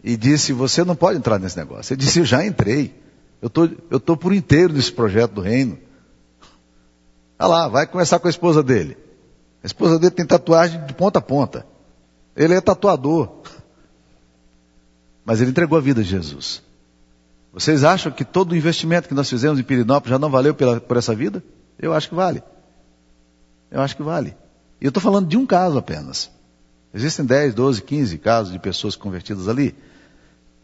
e 0.03 0.15
disse: 0.15 0.53
Você 0.53 0.83
não 0.83 0.95
pode 0.95 1.17
entrar 1.17 1.39
nesse 1.39 1.57
negócio. 1.57 1.93
Ele 1.93 2.01
disse: 2.01 2.19
Eu 2.19 2.25
já 2.25 2.45
entrei. 2.45 2.93
Eu 3.41 3.49
tô, 3.49 3.65
estou 3.65 3.99
tô 3.99 4.17
por 4.17 4.33
inteiro 4.33 4.73
nesse 4.73 4.91
projeto 4.91 5.33
do 5.33 5.41
reino. 5.41 5.77
Olha 7.37 7.47
lá, 7.47 7.67
vai 7.67 7.87
conversar 7.87 8.19
com 8.19 8.27
a 8.27 8.29
esposa 8.29 8.61
dele. 8.61 8.97
A 9.63 9.67
esposa 9.67 9.97
dele 9.97 10.11
tem 10.11 10.25
tatuagem 10.25 10.85
de 10.85 10.93
ponta 10.93 11.19
a 11.19 11.21
ponta. 11.21 11.65
Ele 12.35 12.53
é 12.53 12.61
tatuador. 12.61 13.29
Mas 15.23 15.39
ele 15.39 15.51
entregou 15.51 15.77
a 15.77 15.81
vida 15.81 16.01
a 16.01 16.03
Jesus. 16.03 16.61
Vocês 17.51 17.83
acham 17.83 18.11
que 18.11 18.23
todo 18.23 18.51
o 18.51 18.55
investimento 18.55 19.07
que 19.07 19.13
nós 19.13 19.29
fizemos 19.29 19.59
em 19.59 19.63
Pirinópolis 19.63 20.11
já 20.11 20.19
não 20.19 20.29
valeu 20.29 20.53
pela, 20.53 20.79
por 20.79 20.97
essa 20.97 21.15
vida? 21.15 21.43
Eu 21.77 21.93
acho 21.93 22.09
que 22.09 22.15
vale. 22.15 22.43
Eu 23.71 23.81
acho 23.81 23.95
que 23.95 24.03
vale. 24.03 24.35
E 24.79 24.85
eu 24.85 24.89
estou 24.89 25.01
falando 25.01 25.27
de 25.27 25.37
um 25.37 25.45
caso 25.45 25.77
apenas. 25.77 26.29
Existem 26.93 27.25
10, 27.25 27.53
12, 27.53 27.81
15 27.81 28.17
casos 28.17 28.53
de 28.53 28.59
pessoas 28.59 28.95
convertidas 28.95 29.47
ali. 29.47 29.75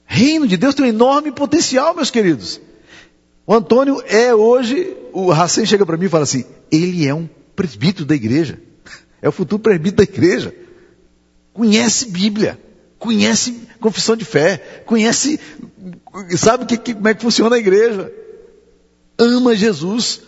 Reino 0.06 0.48
de 0.48 0.56
Deus 0.56 0.76
tem 0.76 0.86
um 0.86 0.90
enorme 0.90 1.32
potencial, 1.32 1.96
meus 1.96 2.12
queridos. 2.12 2.62
O 3.46 3.54
Antônio 3.54 4.02
é 4.08 4.34
hoje, 4.34 4.96
o 5.14 5.32
Racem 5.32 5.66
chega 5.66 5.86
para 5.86 5.98
mim 5.98 6.06
e 6.06 6.10
fala 6.10 6.24
assim, 6.24 6.46
ele 6.72 7.08
é 7.08 7.14
um 7.14 7.28
presbítero 7.56 8.06
da 8.06 8.16
igreja. 8.16 8.60
É 9.22 9.30
o 9.30 9.32
futuro 9.32 9.62
presbítero 9.62 9.98
da 9.98 10.04
igreja. 10.04 10.54
Conhece 11.54 12.10
Bíblia, 12.10 12.60
conhece 13.00 13.68
confissão 13.80 14.16
de 14.16 14.26
fé, 14.26 14.58
conhece, 14.86 15.40
sabe 16.38 16.66
que, 16.66 16.78
que, 16.78 16.94
como 16.94 17.08
é 17.08 17.14
que 17.14 17.22
funciona 17.22 17.56
a 17.56 17.60
igreja. 17.60 18.12
Ama 19.18 19.56
Jesus. 19.56 20.22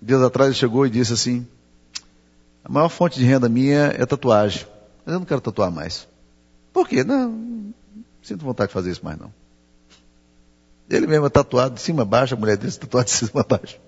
Dias 0.00 0.22
atrás 0.22 0.50
ele 0.50 0.58
chegou 0.58 0.86
e 0.86 0.90
disse 0.90 1.12
assim, 1.12 1.46
a 2.64 2.70
maior 2.70 2.88
fonte 2.88 3.18
de 3.18 3.24
renda 3.24 3.48
minha 3.48 3.94
é 3.98 4.06
tatuagem. 4.06 4.66
Mas 5.04 5.12
eu 5.12 5.18
não 5.18 5.26
quero 5.26 5.40
tatuar 5.40 5.70
mais. 5.70 6.08
Por 6.72 6.88
quê? 6.88 7.04
Não, 7.04 7.30
não 7.30 7.74
sinto 8.22 8.44
vontade 8.44 8.68
de 8.68 8.74
fazer 8.74 8.90
isso 8.90 9.04
mais 9.04 9.18
não. 9.18 9.32
Ele 10.88 11.06
mesmo 11.06 11.26
é 11.26 11.30
tatuado 11.30 11.74
de 11.74 11.80
cima 11.80 12.02
a 12.02 12.04
baixo, 12.04 12.34
a 12.34 12.36
mulher 12.36 12.56
dele 12.56 12.72
é 12.74 12.78
tatuada 12.78 13.04
de 13.04 13.12
cima 13.14 13.40
a 13.40 13.44
baixo. 13.44 13.78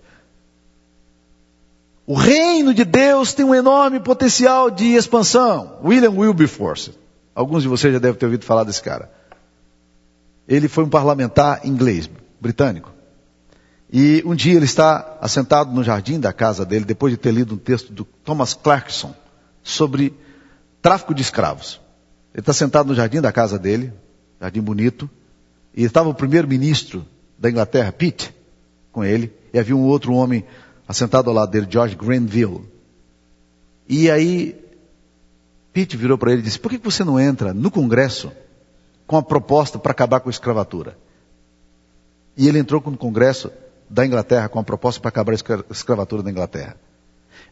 O 2.06 2.14
reino 2.14 2.74
de 2.74 2.84
Deus 2.84 3.32
tem 3.32 3.44
um 3.44 3.54
enorme 3.54 4.00
potencial 4.00 4.70
de 4.70 4.94
expansão. 4.94 5.78
William 5.84 6.10
Wilberforce. 6.10 6.92
Alguns 7.34 7.62
de 7.62 7.68
vocês 7.68 7.92
já 7.92 7.98
devem 7.98 8.18
ter 8.18 8.26
ouvido 8.26 8.44
falar 8.44 8.64
desse 8.64 8.82
cara. 8.82 9.10
Ele 10.46 10.68
foi 10.68 10.84
um 10.84 10.88
parlamentar 10.88 11.64
inglês, 11.64 12.10
britânico. 12.40 12.92
E 13.90 14.22
um 14.26 14.34
dia 14.34 14.54
ele 14.54 14.64
está 14.64 15.18
assentado 15.20 15.70
no 15.70 15.84
jardim 15.84 16.18
da 16.18 16.32
casa 16.32 16.64
dele, 16.64 16.84
depois 16.84 17.12
de 17.12 17.16
ter 17.16 17.32
lido 17.32 17.54
um 17.54 17.58
texto 17.58 17.92
do 17.92 18.04
Thomas 18.04 18.54
Clarkson 18.54 19.14
sobre 19.62 20.14
tráfico 20.80 21.14
de 21.14 21.22
escravos. 21.22 21.80
Ele 22.32 22.40
está 22.40 22.52
sentado 22.52 22.88
no 22.88 22.94
jardim 22.94 23.20
da 23.20 23.30
casa 23.30 23.58
dele, 23.58 23.92
jardim 24.40 24.60
bonito, 24.60 25.08
e 25.74 25.84
estava 25.84 26.08
o 26.08 26.14
primeiro-ministro 26.14 27.04
da 27.38 27.50
Inglaterra, 27.50 27.92
Pitt, 27.92 28.34
com 28.90 29.04
ele, 29.04 29.32
e 29.52 29.58
havia 29.58 29.76
um 29.76 29.84
outro 29.84 30.14
homem 30.14 30.44
assentado 30.86 31.28
ao 31.28 31.36
lado 31.36 31.50
dele, 31.50 31.66
George 31.68 31.94
Grenville. 31.94 32.64
E 33.88 34.10
aí, 34.10 34.56
Pitt 35.72 35.96
virou 35.96 36.16
para 36.16 36.32
ele 36.32 36.40
e 36.40 36.44
disse: 36.44 36.58
Por 36.58 36.70
que 36.70 36.78
você 36.78 37.04
não 37.04 37.20
entra 37.20 37.52
no 37.52 37.70
Congresso 37.70 38.32
com 39.06 39.16
a 39.16 39.22
proposta 39.22 39.78
para 39.78 39.92
acabar 39.92 40.20
com 40.20 40.28
a 40.28 40.32
escravatura? 40.32 40.96
E 42.36 42.48
ele 42.48 42.58
entrou 42.58 42.82
no 42.86 42.96
Congresso 42.96 43.50
da 43.88 44.06
Inglaterra 44.06 44.48
com 44.48 44.58
a 44.58 44.64
proposta 44.64 45.00
para 45.00 45.10
acabar 45.10 45.32
a 45.32 45.70
escravatura 45.70 46.22
da 46.22 46.30
Inglaterra. 46.30 46.76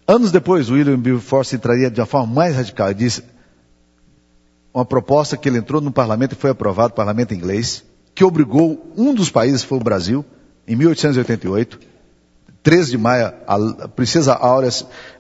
Anos 0.07 0.33
depois, 0.33 0.71
William 0.71 0.95
Wilberforce 0.95 1.55
entraria 1.55 1.91
de 1.91 2.01
uma 2.01 2.07
forma 2.07 2.33
mais 2.33 2.57
radical. 2.57 2.89
Ele 2.89 2.99
disse 2.99 3.23
uma 4.73 4.85
proposta 4.85 5.37
que 5.37 5.49
ele 5.49 5.59
entrou 5.59 5.81
no 5.81 5.93
parlamento 5.93 6.33
e 6.33 6.37
foi 6.37 6.51
aprovado, 6.51 6.91
no 6.91 6.97
parlamento 6.97 7.35
inglês, 7.35 7.85
que 8.15 8.25
obrigou 8.25 8.93
um 8.97 9.15
dos 9.15 9.31
países, 9.31 9.63
foi 9.63 9.79
o 9.79 9.83
Brasil, 9.83 10.25
em 10.67 10.77
1888, 10.77 11.81
13 12.63 12.91
de 12.91 12.99
maio, 12.99 13.33
a 13.47 13.89
princesa, 13.89 14.35
Áurea, 14.35 14.71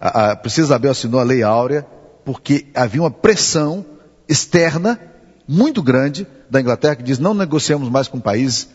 a, 0.01 0.37
princesa 0.37 0.69
Isabel 0.69 0.91
assinou 0.91 1.21
a 1.21 1.25
lei 1.25 1.43
Áurea, 1.43 1.87
porque 2.25 2.67
havia 2.75 3.01
uma 3.01 3.11
pressão 3.11 3.85
externa 4.29 5.01
muito 5.49 5.83
grande 5.83 6.27
da 6.49 6.61
Inglaterra 6.61 6.97
que 6.97 7.03
diz 7.03 7.19
não 7.19 7.35
negociamos 7.35 7.89
mais 7.89 8.07
com 8.07 8.21
países 8.21 8.69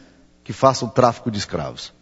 que 0.44 0.52
façam 0.52 0.90
tráfico 0.90 1.32
de 1.32 1.38
escravos. 1.38 1.94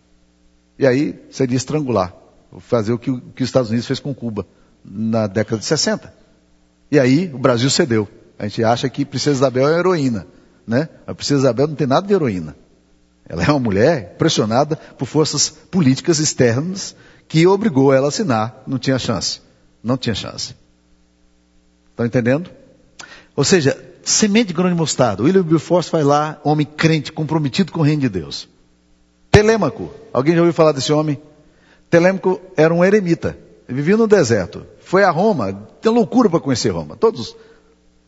E 0.79 0.87
aí 0.87 1.19
seria 1.29 1.57
estrangular, 1.57 2.13
fazer 2.59 2.93
o 2.93 2.97
que, 2.97 3.11
o 3.11 3.19
que 3.19 3.43
os 3.43 3.49
Estados 3.49 3.69
Unidos 3.69 3.85
fez 3.85 3.99
com 3.99 4.13
Cuba 4.13 4.45
na 4.83 5.27
década 5.27 5.59
de 5.59 5.65
60. 5.65 6.13
E 6.89 6.99
aí 6.99 7.31
o 7.33 7.37
Brasil 7.37 7.69
cedeu. 7.69 8.07
A 8.43 8.47
gente 8.49 8.61
acha 8.61 8.89
que 8.89 9.05
Princesa 9.05 9.37
Isabel 9.37 9.69
é 9.69 9.79
heroína, 9.79 10.27
né? 10.67 10.89
A 11.07 11.15
Princesa 11.15 11.43
Isabel 11.43 11.65
não 11.65 11.75
tem 11.75 11.87
nada 11.87 12.05
de 12.05 12.13
heroína. 12.13 12.53
Ela 13.25 13.41
é 13.41 13.49
uma 13.49 13.59
mulher 13.59 14.15
pressionada 14.17 14.75
por 14.75 15.05
forças 15.05 15.49
políticas 15.49 16.19
externas 16.19 16.93
que 17.29 17.47
obrigou 17.47 17.93
ela 17.93 18.07
a 18.07 18.09
assinar. 18.09 18.61
Não 18.67 18.77
tinha 18.77 18.99
chance. 18.99 19.39
Não 19.81 19.95
tinha 19.95 20.13
chance. 20.13 20.53
Estão 21.91 22.05
entendendo? 22.05 22.51
Ou 23.33 23.45
seja, 23.45 23.81
semente 24.03 24.47
de 24.47 24.53
grão 24.53 24.67
de 24.67 24.75
mostarda. 24.75 25.23
William 25.23 25.39
Wilberforce 25.43 25.89
vai 25.89 26.03
lá, 26.03 26.37
homem 26.43 26.65
crente, 26.65 27.13
comprometido 27.13 27.71
com 27.71 27.79
o 27.79 27.83
reino 27.83 28.01
de 28.01 28.09
Deus. 28.09 28.49
Telêmaco. 29.31 29.89
Alguém 30.11 30.35
já 30.35 30.41
ouviu 30.41 30.53
falar 30.53 30.73
desse 30.73 30.91
homem? 30.91 31.17
Telêmaco 31.89 32.41
era 32.57 32.73
um 32.73 32.83
eremita. 32.83 33.37
Vivia 33.69 33.95
no 33.95 34.05
deserto. 34.05 34.65
Foi 34.81 35.05
a 35.05 35.11
Roma. 35.11 35.53
Tem 35.81 35.89
loucura 35.89 36.29
para 36.29 36.41
conhecer 36.41 36.71
Roma. 36.71 36.97
Todos 36.97 37.33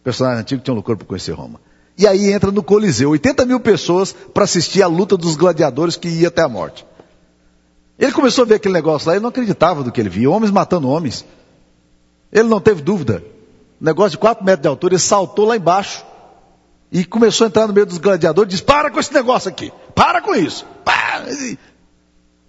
os 0.05 0.13
personagens 0.13 0.41
antigos 0.41 0.63
tinham 0.63 0.75
loucura 0.75 0.97
para 0.97 1.07
conhecer 1.07 1.31
Roma. 1.31 1.59
E 1.97 2.05
aí 2.05 2.31
entra 2.31 2.51
no 2.51 2.62
Coliseu 2.62 3.09
80 3.12 3.45
mil 3.45 3.59
pessoas 3.59 4.12
para 4.12 4.43
assistir 4.43 4.83
a 4.83 4.88
luta 4.88 5.15
dos 5.15 5.35
gladiadores 5.35 5.95
que 5.95 6.07
ia 6.07 6.27
até 6.27 6.41
a 6.41 6.50
morte. 6.50 6.85
Ele 7.97 8.12
começou 8.12 8.43
a 8.43 8.47
ver 8.47 8.55
aquele 8.55 8.74
negócio 8.74 9.07
lá, 9.07 9.15
ele 9.15 9.21
não 9.21 9.29
acreditava 9.29 9.81
do 9.81 9.91
que 9.91 10.00
ele 10.00 10.09
via, 10.09 10.29
homens 10.29 10.51
matando 10.51 10.89
homens. 10.89 11.25
Ele 12.31 12.50
não 12.50 12.59
teve 12.59 12.81
dúvida. 12.81 13.24
negócio 13.79 14.12
de 14.12 14.17
4 14.17 14.43
metros 14.43 14.62
de 14.62 14.67
altura, 14.67 14.93
ele 14.93 15.01
saltou 15.01 15.45
lá 15.45 15.55
embaixo 15.55 16.05
e 16.91 17.05
começou 17.05 17.45
a 17.45 17.47
entrar 17.47 17.65
no 17.65 17.74
meio 17.74 17.85
dos 17.85 17.97
gladiadores 17.97 18.51
disse: 18.51 18.63
Para 18.63 18.91
com 18.91 19.00
esse 19.00 19.13
negócio 19.13 19.50
aqui, 19.50 19.71
para 19.95 20.21
com 20.21 20.35
isso. 20.35 20.65
Para. 20.83 21.25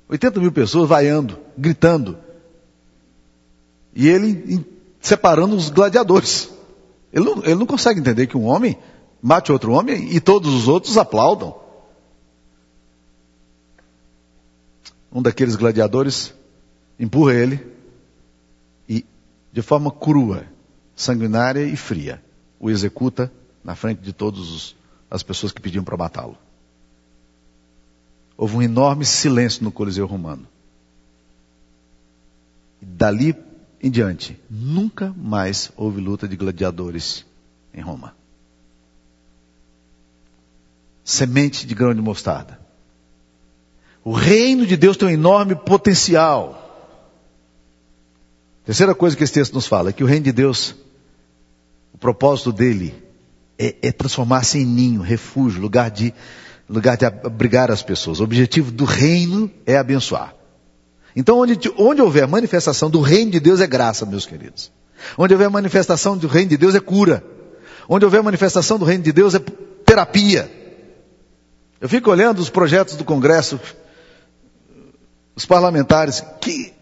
80 0.09 0.41
mil 0.41 0.53
pessoas 0.53 0.89
vaiando, 0.89 1.39
gritando. 1.57 2.19
E 3.95 4.09
ele 4.09 4.67
separando 5.01 5.57
os 5.57 5.71
gladiadores. 5.71 6.56
Ele 7.17 7.25
não, 7.25 7.43
ele 7.45 7.55
não 7.55 7.65
consegue 7.65 7.99
entender 7.99 8.27
que 8.27 8.37
um 8.37 8.45
homem 8.45 8.77
mate 9.23 9.51
outro 9.51 9.73
homem 9.73 10.15
e 10.15 10.21
todos 10.21 10.53
os 10.53 10.69
outros 10.69 10.99
aplaudam. 10.99 11.59
Um 15.11 15.23
daqueles 15.23 15.57
gladiadores 15.57 16.35
empurra 17.01 17.33
ele 17.33 17.67
e, 18.87 19.03
de 19.51 19.63
forma 19.63 19.91
crua, 19.91 20.45
sanguinária 20.95 21.65
e 21.65 21.75
fria, 21.75 22.23
o 22.61 22.69
executa 22.69 23.33
na 23.65 23.75
frente 23.75 24.03
de 24.03 24.13
todas 24.13 24.77
as 25.11 25.23
pessoas 25.23 25.53
que 25.53 25.61
pediam 25.61 25.83
para 25.83 25.97
matá-lo. 25.97 26.37
Houve 28.37 28.59
um 28.59 28.63
enorme 28.63 29.07
silêncio 29.07 29.65
no 29.65 29.73
Coliseu 29.73 30.05
Romano. 30.07 30.47
E 32.83 32.85
dali 32.85 33.35
em 33.83 33.91
diante, 33.91 34.39
nunca 34.51 35.15
mais 35.17 35.71
houve 35.77 36.01
luta 36.01 36.27
de 36.27 36.37
gladiadores 36.37 37.25
em 37.73 37.81
Roma 37.81 38.15
semente 41.07 41.65
de 41.65 41.75
grão 41.75 41.95
de 41.95 42.03
mostarda. 42.03 42.59
O 44.05 44.13
reino 44.13 44.67
de 44.67 44.77
Deus 44.77 44.97
tem 44.97 45.09
um 45.09 45.13
enorme 45.13 45.55
potencial. 45.55 46.63
Terceira 48.65 48.93
coisa 48.93 49.17
que 49.17 49.23
esse 49.23 49.33
texto 49.33 49.55
nos 49.55 49.69
fala 49.69 49.91
é 49.91 49.93
que 49.93 50.03
o 50.03 50.07
reino 50.07 50.25
de 50.25 50.33
Deus, 50.33 50.75
o 51.95 51.99
propósito 51.99 52.53
dele 52.53 52.93
é, 53.57 53.77
é 53.81 53.93
transformar-se 53.93 54.59
em 54.59 54.67
ninho, 54.67 55.01
refúgio, 55.01 55.63
lugar 55.63 55.93
de, 55.93 56.13
lugar 56.69 56.97
de 56.97 57.05
abrigar 57.07 57.71
as 57.71 57.85
pessoas. 57.85 58.19
O 58.19 58.25
objetivo 58.25 58.73
do 58.73 58.85
reino 58.85 59.49
é 59.65 59.77
abençoar. 59.77 60.35
Então, 61.17 61.39
onde, 61.39 61.59
onde 61.79 62.03
houver 62.03 62.29
manifestação 62.29 62.91
do 62.91 63.01
reino 63.01 63.31
de 63.31 63.41
Deus 63.41 63.63
é 63.63 63.67
graça, 63.67 64.05
meus 64.05 64.27
queridos. 64.27 64.71
Onde 65.17 65.33
houver 65.33 65.49
manifestação 65.49 66.17
do 66.17 66.27
reino 66.27 66.51
de 66.51 66.59
Deus 66.59 66.75
é 66.75 66.81
cura. 66.81 67.25
Onde 67.89 68.05
houver 68.05 68.23
manifestação 68.23 68.79
do 68.79 68.85
reino 68.85 69.03
de 69.03 69.13
Deus 69.13 69.35
é 69.35 69.39
terapia. 69.39 70.51
Eu 71.81 71.89
fico 71.89 72.11
olhando 72.11 72.39
os 72.39 72.51
projetos 72.51 72.97
do 72.97 73.05
Congresso, 73.05 73.59
os 75.35 75.47
parlamentares, 75.47 76.23
que. 76.39 76.75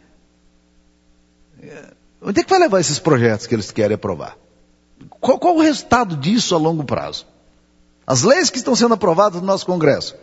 Onde 2.21 2.41
é 2.41 2.45
que 2.45 2.51
vai 2.51 2.59
levar 2.59 2.81
esses 2.81 2.99
projetos 2.99 3.47
que 3.47 3.55
eles 3.55 3.71
querem 3.71 3.95
aprovar? 3.95 4.37
Qual, 5.21 5.39
qual 5.39 5.57
o 5.57 5.61
resultado 5.61 6.17
disso 6.17 6.57
a 6.57 6.59
longo 6.59 6.83
prazo? 6.83 7.27
As 8.05 8.23
leis 8.23 8.51
que 8.51 8.59
estão 8.59 8.75
sendo 8.75 8.95
aprovadas 8.95 9.41
no 9.41 9.47
nosso 9.47 9.65
Congresso. 9.65 10.17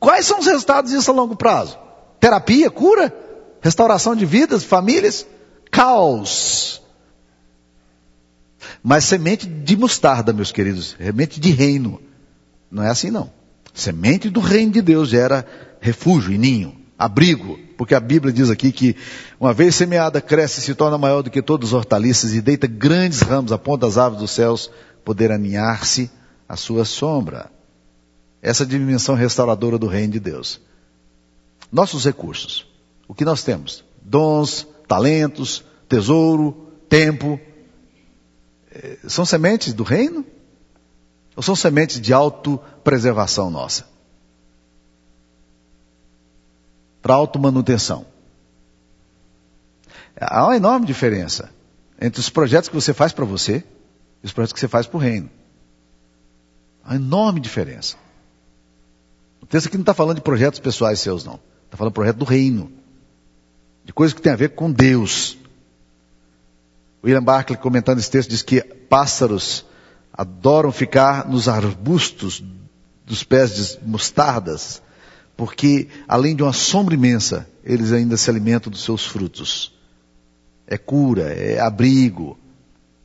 Quais 0.00 0.26
são 0.26 0.40
os 0.40 0.46
resultados 0.46 0.90
disso 0.90 1.10
a 1.10 1.14
longo 1.14 1.36
prazo? 1.36 1.78
Terapia, 2.18 2.70
cura, 2.70 3.12
restauração 3.60 4.14
de 4.14 4.24
vidas, 4.24 4.64
famílias, 4.64 5.26
caos. 5.70 6.82
Mas 8.82 9.04
semente 9.04 9.46
de 9.46 9.76
mostarda, 9.76 10.32
meus 10.32 10.52
queridos, 10.52 10.96
semente 10.98 11.40
de 11.40 11.50
reino. 11.50 12.00
Não 12.70 12.82
é 12.82 12.88
assim 12.88 13.10
não. 13.10 13.30
Semente 13.74 14.30
do 14.30 14.40
reino 14.40 14.72
de 14.72 14.80
Deus 14.80 15.08
gera 15.08 15.46
refúgio 15.80 16.32
e 16.32 16.38
ninho, 16.38 16.74
abrigo, 16.98 17.58
porque 17.76 17.94
a 17.94 18.00
Bíblia 18.00 18.32
diz 18.32 18.48
aqui 18.48 18.72
que 18.72 18.96
uma 19.38 19.52
vez 19.52 19.74
semeada 19.74 20.20
cresce 20.20 20.60
e 20.60 20.62
se 20.62 20.74
torna 20.74 20.96
maior 20.96 21.22
do 21.22 21.30
que 21.30 21.42
todos 21.42 21.68
os 21.68 21.74
hortaliças 21.74 22.32
e 22.34 22.40
deita 22.40 22.66
grandes 22.66 23.20
ramos 23.20 23.52
a 23.52 23.58
ponta 23.58 23.86
das 23.86 23.98
aves 23.98 24.18
dos 24.18 24.30
céus, 24.30 24.70
poder 25.04 25.30
aninhar-se 25.30 26.10
à 26.48 26.56
sua 26.56 26.84
sombra. 26.84 27.50
Essa 28.40 28.62
é 28.62 28.66
dimensão 28.66 29.14
restauradora 29.14 29.78
do 29.78 29.86
reino 29.86 30.14
de 30.14 30.20
Deus. 30.20 30.60
Nossos 31.70 32.04
recursos, 32.04 32.66
o 33.08 33.14
que 33.14 33.24
nós 33.24 33.42
temos? 33.42 33.84
Dons, 34.02 34.66
talentos, 34.86 35.64
tesouro, 35.88 36.70
tempo, 36.88 37.40
eh, 38.70 38.98
são 39.08 39.24
sementes 39.24 39.72
do 39.72 39.82
reino? 39.82 40.24
Ou 41.34 41.42
são 41.42 41.54
sementes 41.54 42.00
de 42.00 42.12
autopreservação 42.12 43.50
nossa? 43.50 43.86
Para 47.02 47.14
automanutenção. 47.14 48.06
Há 50.18 50.44
uma 50.44 50.56
enorme 50.56 50.86
diferença 50.86 51.50
entre 52.00 52.20
os 52.20 52.30
projetos 52.30 52.68
que 52.68 52.74
você 52.74 52.94
faz 52.94 53.12
para 53.12 53.24
você 53.24 53.62
e 54.22 54.26
os 54.26 54.32
projetos 54.32 54.54
que 54.54 54.60
você 54.60 54.68
faz 54.68 54.86
para 54.86 54.96
o 54.96 55.00
reino. 55.00 55.30
Há 56.82 56.90
uma 56.90 56.96
enorme 56.96 57.40
diferença. 57.40 57.96
O 59.42 59.46
texto 59.46 59.66
aqui 59.66 59.76
não 59.76 59.82
está 59.82 59.94
falando 59.94 60.16
de 60.16 60.22
projetos 60.22 60.58
pessoais 60.58 61.00
seus, 61.00 61.24
não. 61.24 61.38
Está 61.66 61.76
falando 61.76 61.92
de 61.92 61.94
projeto 61.94 62.16
do 62.16 62.24
reino. 62.24 62.72
De 63.86 63.92
coisas 63.92 64.12
que 64.12 64.20
têm 64.20 64.32
a 64.32 64.36
ver 64.36 64.50
com 64.50 64.70
Deus. 64.70 65.38
William 67.02 67.22
Barclay, 67.22 67.56
comentando 67.56 68.00
esse 68.00 68.10
texto, 68.10 68.30
diz 68.30 68.42
que 68.42 68.60
pássaros 68.60 69.64
adoram 70.12 70.72
ficar 70.72 71.28
nos 71.28 71.48
arbustos 71.48 72.42
dos 73.04 73.22
pés 73.22 73.54
de 73.54 73.86
mostardas, 73.86 74.82
porque 75.36 75.86
além 76.08 76.34
de 76.34 76.42
uma 76.42 76.52
sombra 76.52 76.94
imensa, 76.96 77.48
eles 77.62 77.92
ainda 77.92 78.16
se 78.16 78.28
alimentam 78.28 78.72
dos 78.72 78.82
seus 78.82 79.06
frutos. 79.06 79.72
É 80.66 80.76
cura, 80.76 81.32
é 81.32 81.60
abrigo. 81.60 82.36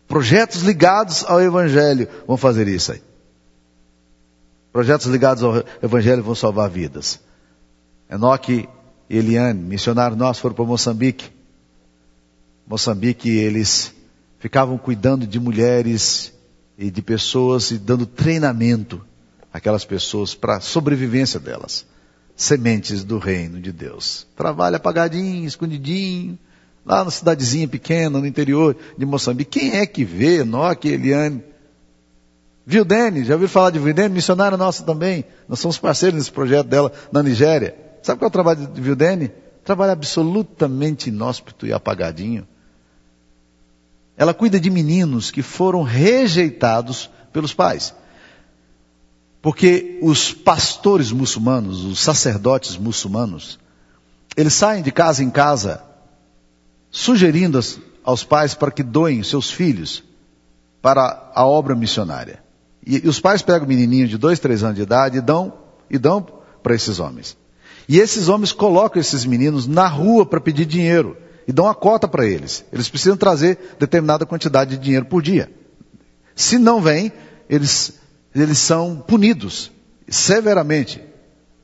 Projetos 0.07 0.63
ligados 0.63 1.23
ao 1.23 1.39
Evangelho 1.39 2.09
vão 2.25 2.37
fazer 2.37 2.67
isso 2.67 2.91
aí. 2.91 3.03
Projetos 4.73 5.05
ligados 5.05 5.43
ao 5.43 5.63
Evangelho 5.83 6.23
vão 6.23 6.33
salvar 6.33 6.71
vidas. 6.71 7.19
Enoque 8.09 8.67
Eliane, 9.17 9.59
missionários 9.59 10.17
nossos, 10.17 10.41
foram 10.41 10.55
para 10.55 10.65
Moçambique. 10.65 11.29
Moçambique, 12.65 13.29
eles 13.29 13.93
ficavam 14.39 14.77
cuidando 14.77 15.27
de 15.27 15.39
mulheres 15.39 16.33
e 16.77 16.89
de 16.89 17.01
pessoas 17.01 17.71
e 17.71 17.77
dando 17.77 18.05
treinamento 18.05 19.01
àquelas 19.53 19.83
pessoas 19.83 20.33
para 20.33 20.57
a 20.57 20.61
sobrevivência 20.61 21.39
delas. 21.39 21.85
Sementes 22.35 23.03
do 23.03 23.17
reino 23.17 23.59
de 23.59 23.71
Deus. 23.71 24.25
Trabalho 24.35 24.77
apagadinho, 24.77 25.45
escondidinho, 25.45 26.39
lá 26.85 27.03
na 27.03 27.11
cidadezinha 27.11 27.67
pequena, 27.67 28.19
no 28.19 28.25
interior 28.25 28.75
de 28.97 29.05
Moçambique. 29.05 29.59
Quem 29.59 29.77
é 29.77 29.85
que 29.85 30.05
vê 30.05 30.39
Enoque 30.39 30.87
e 30.87 30.93
Eliane? 30.93 31.43
Vildene, 32.65 33.25
já 33.25 33.33
ouviu 33.33 33.49
falar 33.49 33.71
de 33.71 33.79
Vildene? 33.79 34.15
Missionária 34.15 34.57
nossa 34.57 34.83
também. 34.83 35.25
Nós 35.49 35.59
somos 35.59 35.77
parceiros 35.77 36.17
nesse 36.17 36.31
projeto 36.31 36.67
dela 36.67 36.91
na 37.11 37.21
Nigéria. 37.21 37.90
Sabe 38.01 38.19
qual 38.19 38.27
é 38.27 38.29
o 38.29 38.31
trabalho 38.31 38.67
de 38.67 38.81
Vildene? 38.81 39.31
Trabalho 39.63 39.91
absolutamente 39.91 41.09
inóspito 41.09 41.67
e 41.67 41.73
apagadinho. 41.73 42.47
Ela 44.17 44.33
cuida 44.33 44.59
de 44.59 44.69
meninos 44.69 45.31
que 45.31 45.41
foram 45.41 45.83
rejeitados 45.83 47.09
pelos 47.31 47.53
pais. 47.53 47.93
Porque 49.41 49.99
os 50.01 50.33
pastores 50.33 51.11
muçulmanos, 51.11 51.83
os 51.83 51.99
sacerdotes 51.99 52.77
muçulmanos, 52.77 53.59
eles 54.35 54.53
saem 54.53 54.83
de 54.83 54.91
casa 54.91 55.23
em 55.23 55.29
casa 55.29 55.83
sugerindo 56.91 57.59
aos 58.03 58.23
pais 58.23 58.53
para 58.53 58.71
que 58.71 58.83
doem 58.83 59.23
seus 59.23 59.49
filhos 59.49 60.03
para 60.81 61.31
a 61.33 61.45
obra 61.45 61.75
missionária. 61.75 62.43
E, 62.85 63.07
os 63.07 63.19
pais 63.19 63.41
pegam 63.41 63.65
o 63.65 63.69
menininho 63.69 64.07
de 64.07 64.17
dois, 64.17 64.39
três 64.39 64.63
anos 64.63 64.75
de 64.75 64.81
idade 64.81 65.17
e 65.17 65.21
dão, 65.21 65.53
e 65.89 65.97
dão 65.97 66.25
para 66.61 66.75
esses 66.75 66.99
homens. 66.99 67.37
E 67.87 67.99
esses 67.99 68.27
homens 68.27 68.51
colocam 68.51 68.99
esses 68.99 69.25
meninos 69.25 69.67
na 69.67 69.87
rua 69.87 70.25
para 70.25 70.39
pedir 70.39 70.65
dinheiro 70.65 71.17
e 71.47 71.51
dão 71.51 71.65
uma 71.65 71.75
cota 71.75 72.07
para 72.07 72.25
eles. 72.25 72.63
Eles 72.71 72.89
precisam 72.89 73.17
trazer 73.17 73.75
determinada 73.79 74.25
quantidade 74.25 74.77
de 74.77 74.83
dinheiro 74.83 75.05
por 75.05 75.21
dia. 75.21 75.51
Se 76.35 76.57
não 76.57 76.81
vem, 76.81 77.11
eles, 77.49 77.99
eles 78.33 78.57
são 78.57 78.97
punidos 78.97 79.71
severamente. 80.07 81.01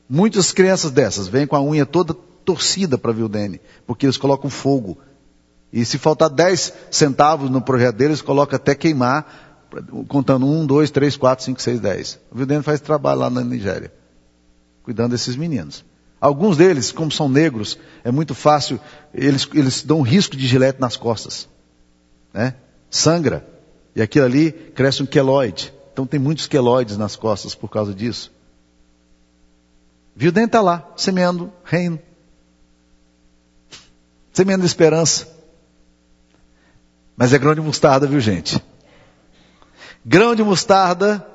Muitas 0.10 0.52
crianças 0.52 0.92
dessas 0.92 1.28
vêm 1.28 1.46
com 1.46 1.56
a 1.56 1.62
unha 1.62 1.86
toda 1.86 2.14
torcida 2.14 2.98
para 2.98 3.12
Vildene, 3.12 3.60
porque 3.86 4.06
eles 4.06 4.18
colocam 4.18 4.50
fogo. 4.50 4.98
E 5.72 5.84
se 5.84 5.98
faltar 5.98 6.30
10 6.30 6.74
centavos 6.90 7.50
no 7.50 7.62
projeto 7.62 7.96
deles, 7.96 8.22
coloca 8.22 8.56
até 8.56 8.74
queimar, 8.74 9.68
contando 10.08 10.48
1, 10.48 10.66
2, 10.66 10.92
3, 10.92 11.18
4, 11.18 11.46
5, 11.46 11.62
6, 11.62 11.80
10. 11.82 12.20
O 12.32 12.38
Vildene 12.38 12.64
faz 12.64 12.80
trabalho 12.80 13.20
lá 13.20 13.30
na 13.30 13.44
Nigéria, 13.44 13.92
cuidando 14.82 15.12
desses 15.12 15.36
meninos. 15.36 15.84
Alguns 16.20 16.58
deles, 16.58 16.92
como 16.92 17.12
são 17.12 17.30
negros, 17.30 17.78
é 18.04 18.12
muito 18.12 18.34
fácil, 18.34 18.80
eles, 19.14 19.48
eles 19.54 19.84
dão 19.84 20.00
um 20.00 20.04
risco 20.04 20.36
de 20.36 20.48
gilete 20.48 20.82
nas 20.82 20.98
costas. 20.98 21.48
Né? 22.34 22.56
Sangra. 22.90 23.48
E 23.96 24.02
aquilo 24.02 24.26
ali 24.26 24.52
cresce 24.52 25.04
um 25.04 25.06
queloide. 25.06 25.74
Então 25.94 26.06
tem 26.06 26.20
muitos 26.20 26.48
queloides 26.48 26.98
nas 26.98 27.16
costas 27.16 27.54
por 27.56 27.70
causa 27.70 27.94
disso. 27.94 28.32
Viu 30.16 30.32
dentro 30.32 30.50
está 30.50 30.62
lá, 30.62 30.92
semeando 30.96 31.52
reino. 31.64 32.00
Semeando 34.34 34.66
esperança. 34.66 35.28
Mas 37.16 37.34
é 37.34 37.38
grão 37.38 37.54
de 37.54 37.62
mostarda, 37.62 38.08
viu 38.08 38.20
gente? 38.20 38.64
Grão 40.06 40.36
de 40.36 40.44
mostarda 40.44 41.28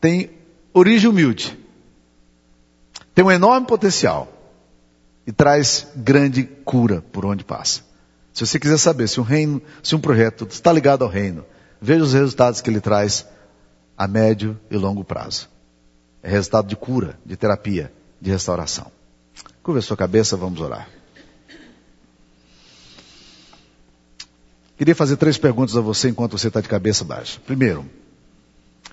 tem 0.00 0.30
origem 0.72 1.08
humilde. 1.08 1.59
Tem 3.20 3.26
um 3.26 3.30
enorme 3.30 3.66
potencial. 3.66 4.32
E 5.26 5.30
traz 5.30 5.88
grande 5.94 6.42
cura 6.42 7.02
por 7.12 7.26
onde 7.26 7.44
passa. 7.44 7.82
Se 8.32 8.46
você 8.46 8.58
quiser 8.58 8.78
saber 8.78 9.08
se 9.10 9.20
um 9.20 9.22
reino, 9.22 9.60
se 9.82 9.94
um 9.94 10.00
projeto 10.00 10.48
está 10.50 10.72
ligado 10.72 11.04
ao 11.04 11.10
reino, 11.10 11.44
veja 11.82 12.02
os 12.02 12.14
resultados 12.14 12.62
que 12.62 12.70
ele 12.70 12.80
traz 12.80 13.26
a 13.94 14.08
médio 14.08 14.58
e 14.70 14.76
longo 14.78 15.04
prazo. 15.04 15.50
É 16.22 16.30
resultado 16.30 16.66
de 16.66 16.74
cura, 16.76 17.20
de 17.22 17.36
terapia, 17.36 17.92
de 18.18 18.30
restauração. 18.30 18.90
Curva 19.62 19.80
a 19.80 19.82
sua 19.82 19.98
cabeça, 19.98 20.34
vamos 20.34 20.58
orar. 20.58 20.88
Queria 24.78 24.94
fazer 24.94 25.18
três 25.18 25.36
perguntas 25.36 25.76
a 25.76 25.82
você 25.82 26.08
enquanto 26.08 26.38
você 26.38 26.48
está 26.48 26.62
de 26.62 26.68
cabeça 26.70 27.04
baixa. 27.04 27.38
Primeiro, 27.44 27.84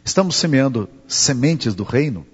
estamos 0.03 0.35
semeando 0.35 0.89
sementes 1.07 1.73
do 1.73 1.85
reino? 1.85 2.27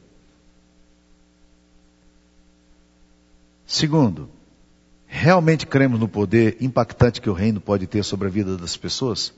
Segundo, 3.66 4.30
realmente 5.08 5.66
cremos 5.66 6.00
no 6.00 6.08
poder 6.08 6.58
impactante 6.60 7.22
que 7.22 7.30
o 7.30 7.34
reino 7.34 7.62
pode 7.62 7.88
ter 7.88 8.04
sobre 8.04 8.28
a 8.28 8.32
vida 8.32 8.58
das 8.58 8.76
pessoas? 8.76 9.34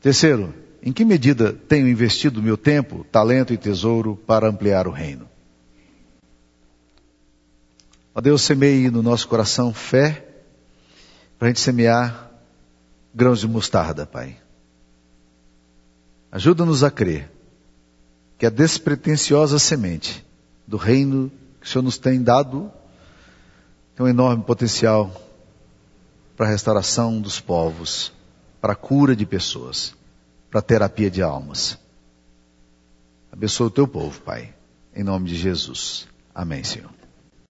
Terceiro, 0.00 0.54
em 0.82 0.92
que 0.92 1.04
medida 1.04 1.52
tenho 1.52 1.88
investido 1.88 2.42
meu 2.42 2.56
tempo, 2.56 3.04
talento 3.10 3.52
e 3.52 3.56
tesouro 3.56 4.16
para 4.26 4.48
ampliar 4.48 4.86
o 4.86 4.92
reino? 4.92 5.28
Ó 8.14 8.20
Deus, 8.20 8.42
semeie 8.42 8.90
no 8.90 9.02
nosso 9.02 9.28
coração 9.28 9.72
fé 9.72 10.24
para 11.38 11.46
a 11.46 11.50
gente 11.50 11.60
semear 11.60 12.30
grãos 13.14 13.40
de 13.40 13.48
mostarda, 13.48 14.06
Pai. 14.06 14.36
Ajuda-nos 16.30 16.82
a 16.82 16.90
crer 16.90 17.30
que 18.36 18.46
a 18.46 18.50
despretensiosa 18.50 19.58
semente 19.58 20.24
do 20.66 20.76
reino 20.76 21.30
o 21.68 21.70
Senhor 21.70 21.82
nos 21.82 21.98
tem 21.98 22.22
dado 22.22 22.72
tem 23.94 24.06
um 24.06 24.08
enorme 24.08 24.44
potencial 24.44 25.10
para 26.36 26.46
a 26.46 26.50
restauração 26.50 27.20
dos 27.20 27.40
povos, 27.40 28.12
para 28.60 28.72
a 28.72 28.76
cura 28.76 29.16
de 29.16 29.26
pessoas, 29.26 29.92
para 30.48 30.60
a 30.60 30.62
terapia 30.62 31.10
de 31.10 31.20
almas. 31.20 31.76
Abençoa 33.32 33.66
o 33.66 33.70
teu 33.72 33.88
povo, 33.88 34.20
Pai, 34.20 34.54
em 34.94 35.02
nome 35.02 35.28
de 35.28 35.34
Jesus. 35.34 36.06
Amém, 36.32 36.62
Senhor. 36.62 36.97